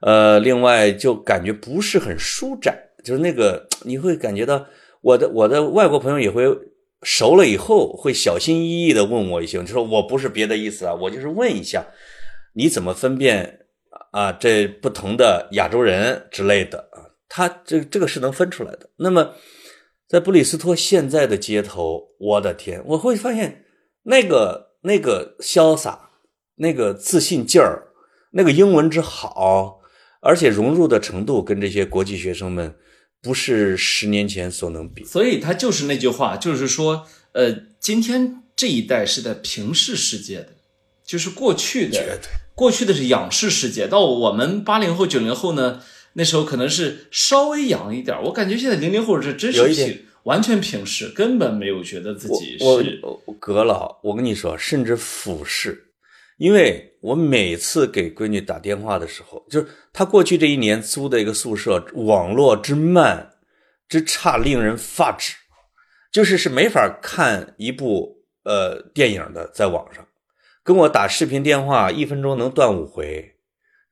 [0.00, 4.64] 呃，另外就感觉不是很舒展，就是那个你会感觉到
[5.00, 6.44] 我的我的外国朋友也会
[7.02, 11.84] 熟了以后会小心翼翼的问我一些，就说我不是别的意思啊，我就是问一下
[12.54, 13.66] 你怎么分辨
[14.12, 16.88] 啊这不同的亚洲人之类的
[17.32, 18.90] 啊，他这这个是能分出来的。
[18.96, 19.34] 那么
[20.06, 23.64] 在布里斯托现在的街头，我的天，我会发现
[24.02, 26.10] 那个那个潇洒，
[26.56, 27.88] 那个自信劲儿，
[28.32, 29.80] 那个英文之好。
[30.24, 32.76] 而且融入的程度跟这些国际学生们
[33.20, 40.50] 不是十年前所能比，所以他就是那句话，就是说，呃，今天这一代是在平视世界的，
[41.04, 42.20] 就是过去的，
[42.54, 43.88] 过去的是仰视世界。
[43.88, 45.82] 到我们八零后、九零后呢，
[46.14, 48.16] 那时候可能是稍微仰一点。
[48.24, 53.00] 我感觉现在零零后是真是平，完全平视，根本没有觉得自己是。
[53.02, 55.88] 我阁老，我跟你说，甚至俯视。
[56.38, 63.34] 因为我每次给闺女打电话的时候，就是她过去这一年租的一个宿舍，网络之慢
[63.88, 65.34] 之差，令人发指，
[66.10, 70.04] 就是是没法看一部呃电影的，在网上
[70.64, 73.31] 跟我打视频电话，一分钟能断五回，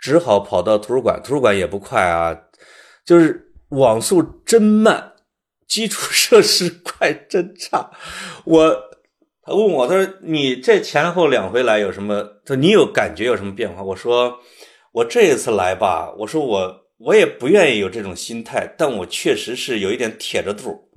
[0.00, 2.36] 只好跑到图书馆，图书馆也不快啊，
[3.04, 5.12] 就是网速真慢，
[5.68, 7.90] 基础设施快真差，
[8.44, 8.90] 我。
[9.42, 12.22] 他问我，他说：“你这前后两回来有什么？
[12.44, 14.38] 他说你有感觉有什么变化？”我说
[14.92, 20.90] ：“我这一次来吧，我说我我也不愿意有这种心态，但我确实是有一点铁着肚，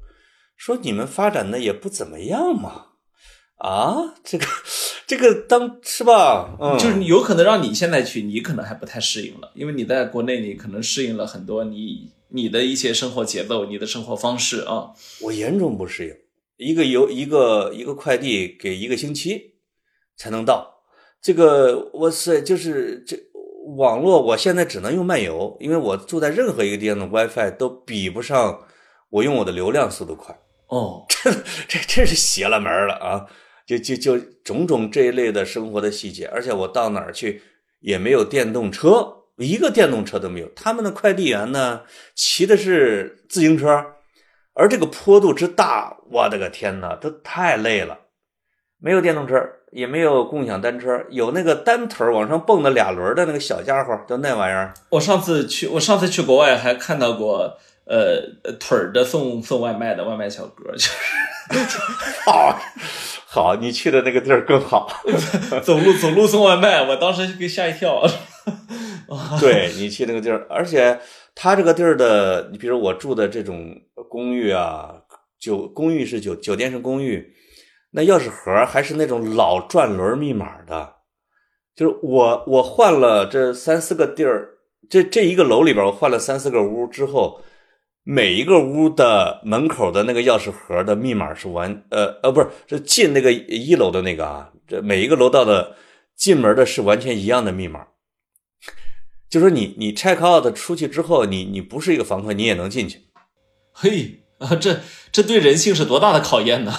[0.58, 2.88] 说你们发展的也不怎么样嘛。
[3.58, 4.46] 啊，这个
[5.16, 6.58] 这个当是吧？
[6.60, 14.92] 嗯，就是有可能让你现在去，你可能还不太适应了，因为你在国内，你可能适应了很多你你的一些生活节奏，你的生活方式啊。
[15.22, 16.16] 我严重不适应。”
[16.58, 19.54] 一个邮一个一个快递给一个星期
[20.16, 20.82] 才能到，
[21.22, 23.18] 这个哇塞，就是这
[23.76, 28.66] 网络，我现在只能用漫游，因为我住在任何一个地方的 WiFi 都比不上
[29.10, 30.36] 我用我的流量速度快。
[30.68, 31.32] 哦， 这
[31.68, 33.26] 这真是邪了门了啊！
[33.66, 37.42] 就就就种种这一类的生活的细节，而且我到哪儿去
[37.80, 40.48] 也没有电动车，一个电动车都没有。
[40.56, 41.82] 他们的快递员呢，
[42.16, 43.86] 骑的是自行车。
[44.56, 47.98] 而这个坡度之大，我的个天哪，这太累了。
[48.78, 49.36] 没有电动车，
[49.72, 54.74] 也没有共享单车，有那个单腿往上蹦的俩轮的那个小家伙，就那玩意儿。
[54.90, 60.90] 我上次去，我上次去国外还看到过，呃，腿儿的送送外卖的外卖小哥，就是。
[62.26, 62.58] 好，
[63.26, 64.90] 好，你去的那个地儿更好。
[65.64, 68.04] 走路走路送外卖，我当时给吓一跳。
[69.40, 71.00] 对你去那个地儿，而且
[71.36, 73.76] 他这个地儿的，你比如我住的这种。
[74.10, 74.94] 公寓啊，
[75.40, 77.34] 酒公寓是酒酒店是公寓，
[77.94, 80.98] 那钥匙盒还是那种老转轮密码的，
[81.76, 84.50] 就是我我换了这三四个地儿，
[84.88, 87.42] 这这一个楼里边我换了三四个屋之后，
[88.04, 95.78] 每一个屋的门口的那个钥匙盒的密码是完呃呃不是是进那个一楼的那个啊，这每一个楼道的
[96.16, 97.88] 进门的是完全一样的密码，
[99.30, 103.00] 就说你你 check out 出去之后，你你不是一个房客，你也能进去。
[103.72, 104.82] 嘿啊，这
[105.12, 106.74] 这对人性是多大的考验呢？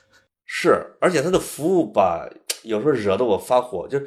[0.46, 2.26] 是，而且他的服务吧，
[2.62, 4.00] 有时候惹得我发火，就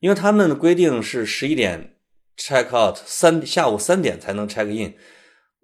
[0.00, 1.96] 因为他们的规定是十一点
[2.36, 4.94] check out，三下午三点才能 check in。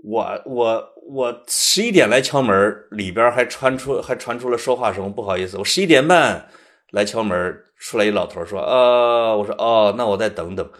[0.04, 6.48] 我我我十一点来敲门，里边还传出还传出了说话声，不好意思，我十一点半
[6.90, 10.70] 来敲门，出来一老头说，呃，我说哦，那我再等等，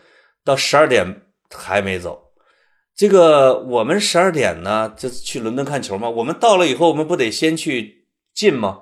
[0.44, 1.22] 到十二点
[1.54, 2.32] 还没走。
[2.94, 6.10] 这个我们十二点呢，就去伦敦看球嘛。
[6.10, 8.80] 我们到了以后，我们不得先去进吗？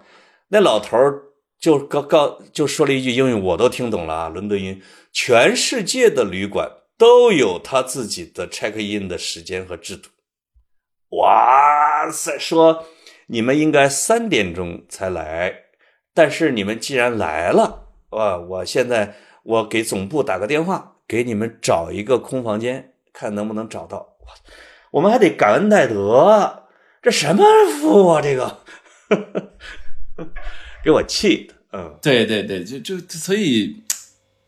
[0.49, 0.97] 那老头
[1.61, 4.83] 就告告就说了一句英语，我都听懂了啊，伦敦音。
[5.13, 10.09] 全世界的旅馆都有他自己的 check in 的时间和制度。
[11.11, 12.85] 哇塞，说
[13.27, 15.55] 你们应该三点钟才来，
[16.15, 22.93] 但是你们既然来了，啊，我现在我给总部打个电话，给你们找一个空房间。
[23.13, 24.07] 看能不能找到，
[24.93, 26.63] 我们还得感恩戴德，
[27.03, 27.45] 这什么
[27.81, 28.23] 服务啊？
[28.23, 28.61] 这个
[30.85, 33.83] 给我气的，嗯，对对对，就就所以，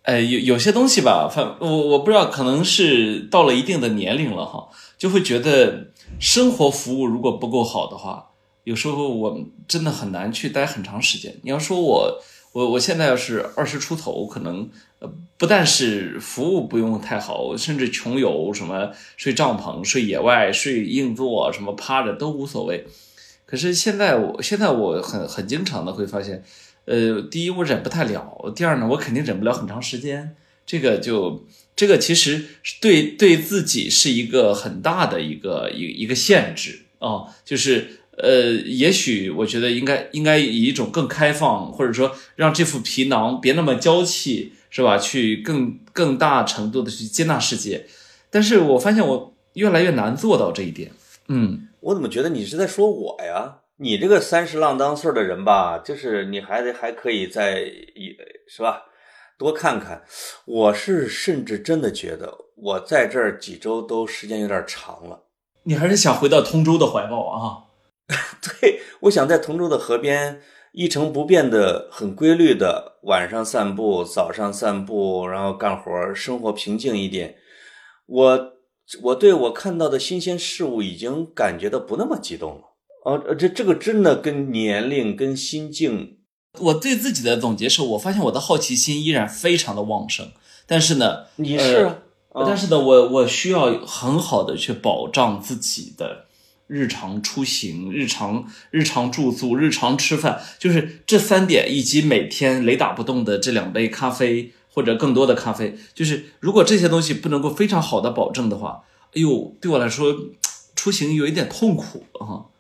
[0.04, 8.30] 哎，有有些东西吧，反我我不知道，可能是到了一定的年龄了哈，就会觉得生活服务如果不够好的话，
[8.64, 11.38] 有时候我真的很难去待很长时间。
[11.42, 22.86] 你要说我我我现在要是二十出头，可能呃不但是服务不用太好，甚至穷游什么睡帐篷、睡野外、睡硬座什么趴着都无所谓。
[23.44, 26.42] 可是现在我现在我很很经常的会发现，
[26.84, 30.36] 呃，第一我忍不太了，第二呢我肯定忍不了很长时间。
[30.64, 31.44] 这个就
[31.74, 32.44] 这个其实
[32.80, 44.98] 对对自己是一个很大的一个一一个限制啊，就是呃，也许我觉得应该应该以一种更开放，或者说让这副皮囊别那么娇气，是吧？
[44.98, 47.86] 去更更大程度的去接纳世界，
[48.30, 50.92] 但是我发现我越来越难做到这一点。
[51.28, 53.56] 嗯，我怎么觉得你是在说我呀？
[53.78, 57.64] 你这个三十浪当岁的人吧，就是你还得还可以在，
[58.46, 58.82] 是吧？
[59.38, 60.02] 多看看，
[60.44, 65.24] 我是甚至真的觉得我在这儿几周都时间有点长了。
[65.64, 67.64] 你还是想回到通州的怀抱啊？
[68.60, 70.40] 对，我想在通州的河边
[70.72, 77.36] 一成不变的、很规律的晚上散步，早上散步，然后干活，生活平静一点。
[78.06, 78.52] 我
[79.02, 82.62] 我对我看到的新鲜事物已经感觉到不那么激动了。
[83.04, 86.18] 哦，这这个真的跟年龄、跟心境。
[86.60, 90.30] 我对自己的总结是，我发现我的好奇心依然非常的旺盛，
[90.66, 92.00] 但是呢，你是，
[92.34, 96.26] 但是呢，我我需要很好的去保障自己的
[96.66, 108.84] 日常出行、日常日常住宿、日常吃饭，就是这三点，以及每天雷打不动的这两杯咖啡或者更多的咖啡，就是如果这些东西不能够非常好的保证的话，
[109.14, 110.14] 哎呦，对我来说
[110.76, 112.52] 出行有一点痛苦啊！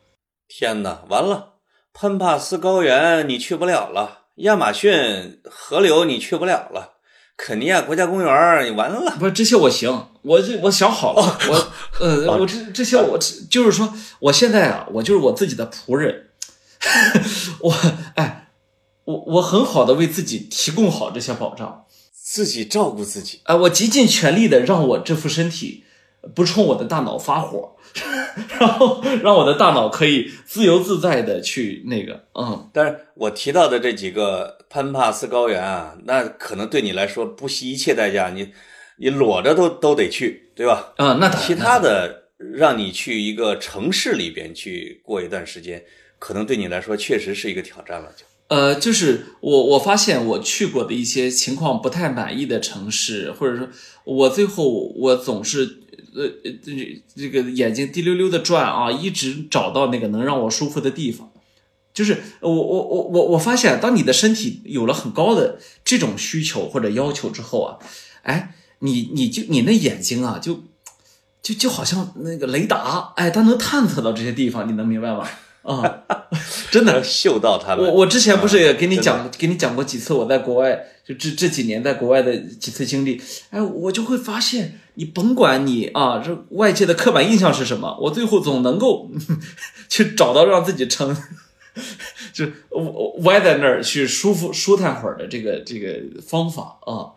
[0.48, 1.51] 天哪，完了。
[1.94, 6.94] 潘帕斯高原你去不了了，亚马逊河流你去不了了，
[7.36, 9.14] 肯尼亚国家公园你完了。
[9.18, 13.18] 不是这些我行，我这我想好了，我呃我这这些我
[13.50, 16.30] 就是说，我现在啊，我就是我自己的仆人，
[17.60, 17.74] 我
[18.14, 18.48] 哎，
[19.04, 25.84] 我我很好的为自己提供好这些保障，自己照顾自己，哎，我极尽全力的让我这副身体
[26.34, 27.76] 不冲我的大脑发火。
[28.58, 38.48] 然后让我的大脑可以自由自在的去那个，嗯，但是我提到的这几个潘帕斯高原啊，那可能对你来说不惜一切代价，你
[38.96, 40.94] 你裸着都都得去，对吧？
[40.96, 45.84] 啊，那其他的让你去一个城市里边去过一段时间，
[46.18, 48.24] 可能对你来说确实是一个挑战了，就。
[48.48, 53.68] 呃，就是我我发现我去过的一些情况不太满意的城市，或者说，
[54.04, 54.66] 我最后
[54.96, 55.81] 我总是。
[56.14, 61.30] 呃呃，这这个眼睛滴溜溜的转啊，一直找到那个能让我舒服的地方。
[61.94, 67.78] 就是我我我我我发现，当你的身体有了很高的这种需求或者要求之后啊，
[68.22, 70.64] 哎，你你就你那眼睛啊，就
[71.42, 75.28] 就就好像那个雷达，哎，它能探测到这些地方，你能明白吗？
[75.62, 76.02] 啊，
[76.70, 77.82] 真的嗅到他了。
[77.82, 84.78] 我我之前不是也给你讲给你讲过几次我在国外就这这几年在国外的几次经历，哎，我就会发现。
[84.94, 89.10] 你甭管你啊，这外界的刻板印象是什么，我最后总能够
[89.88, 91.16] 去找到让自己成
[92.30, 92.44] 就
[93.22, 97.16] 歪在那儿去舒服舒坦会儿的这个这个方法啊。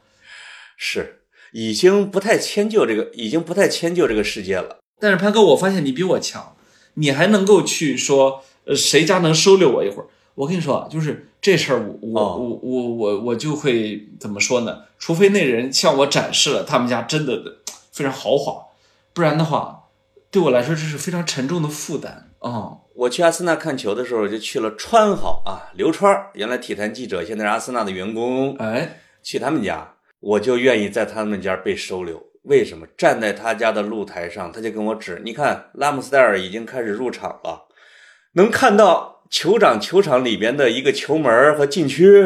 [0.77, 4.77] 是，已经不太迁就这个，已经不太迁就这个世界了。
[5.01, 6.54] 但是潘哥，我发现你比我强，
[6.95, 10.07] 你还能够去说，呃，谁家能收留我一会儿？
[10.33, 14.83] 我跟你说啊，就是这事儿，我我我我我我就会怎么说呢？
[14.99, 17.57] 除非那人向我展示了他们家真的的。
[17.95, 18.61] 非常豪华，
[19.13, 19.83] 不然的话，
[20.29, 22.79] 对我来说这是非常沉重的负担啊！
[22.93, 28.53] 我去阿森纳看球的时候，就去了川好啊，刘川原来体坛记者，现在是阿森纳的员工。
[28.57, 32.21] 哎，去他们家，我就愿意在他们家被收留。
[32.45, 32.87] 为什么？
[32.97, 37.67] 站在他家的露台上，他就跟我指，你看拉姆斯戴尔已经开始入场了，
[38.33, 42.25] 能看到酋长球场里边的一个球门和禁区。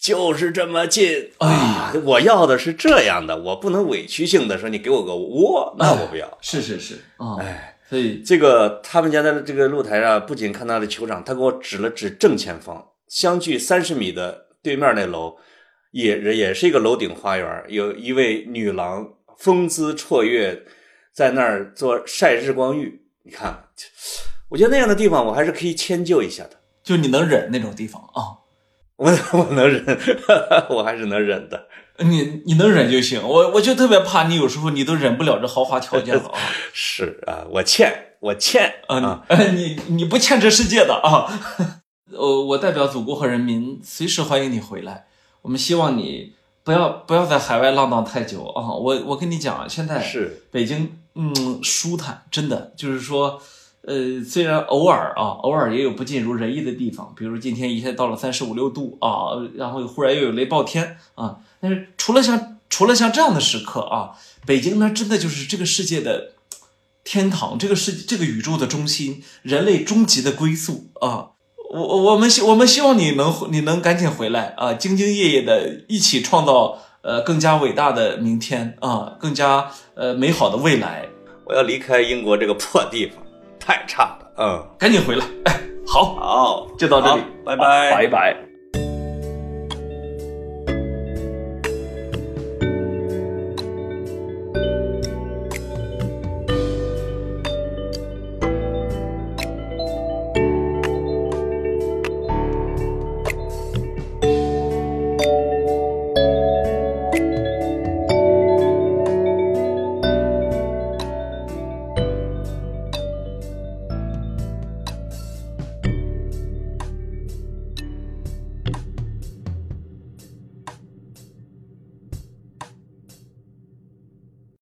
[0.00, 6.38] 就是这么近，哎呀，我要的是这样的，我不能委屈性的说你给我个窝，那我不要。
[6.40, 6.94] 是是是，
[7.40, 15.34] 哎，所以这个他们家的这个露台上，不仅看到了球场，他给我指了指正前方，相距三十米的对面那楼，
[15.90, 19.04] 也也是一个楼顶花园，有一位女郎
[19.38, 20.62] 风姿绰约，
[21.12, 23.02] 在那儿做晒日光浴。
[23.22, 23.64] 你看，
[24.50, 28.44] 我觉得那样的地方，我还是可以迁就一下的，就你能忍那种地方啊。
[28.96, 29.84] 我我能忍，
[30.70, 31.66] 我还是能忍的。
[31.98, 36.38] 你你能忍就行，我我就特别怕你有时候你都忍不了这豪华条件了啊。
[36.72, 39.24] 是啊，我欠我欠啊，
[39.54, 41.26] 你你不欠这世界的啊。
[42.12, 45.06] 呃，我代表祖国和人民，随时欢迎你回来。
[45.42, 46.34] 我们希望你
[46.64, 48.72] 不要不要在海外浪荡太久啊。
[48.72, 53.40] 我我跟你讲，现在是北京，嗯，舒坦，真的就是说，
[53.82, 61.40] 呃，虽然偶尔啊，偶尔也有不尽如人意的地方，比如今天一下到了三十五六度啊，然后忽然又有雷暴天啊。
[61.60, 64.12] 但是除了像除了像这样的时刻啊，
[64.46, 66.32] 北京呢，真的就是这个世界的
[67.04, 71.32] 天堂，这个世这个宇宙的中心，人类终极的归宿啊。
[71.74, 81.08] 我我我们希我们希望你能你能赶紧回来啊，兢兢业业的一起创造呃更加伟大的明天啊，更加呃美好的未来。
[81.44, 83.16] 我要离开英国这个破地方，
[83.58, 84.32] 太差了。
[84.38, 85.26] 嗯，赶紧回来。
[85.46, 88.53] 哎，好，好，就到这里，拜拜，拜拜。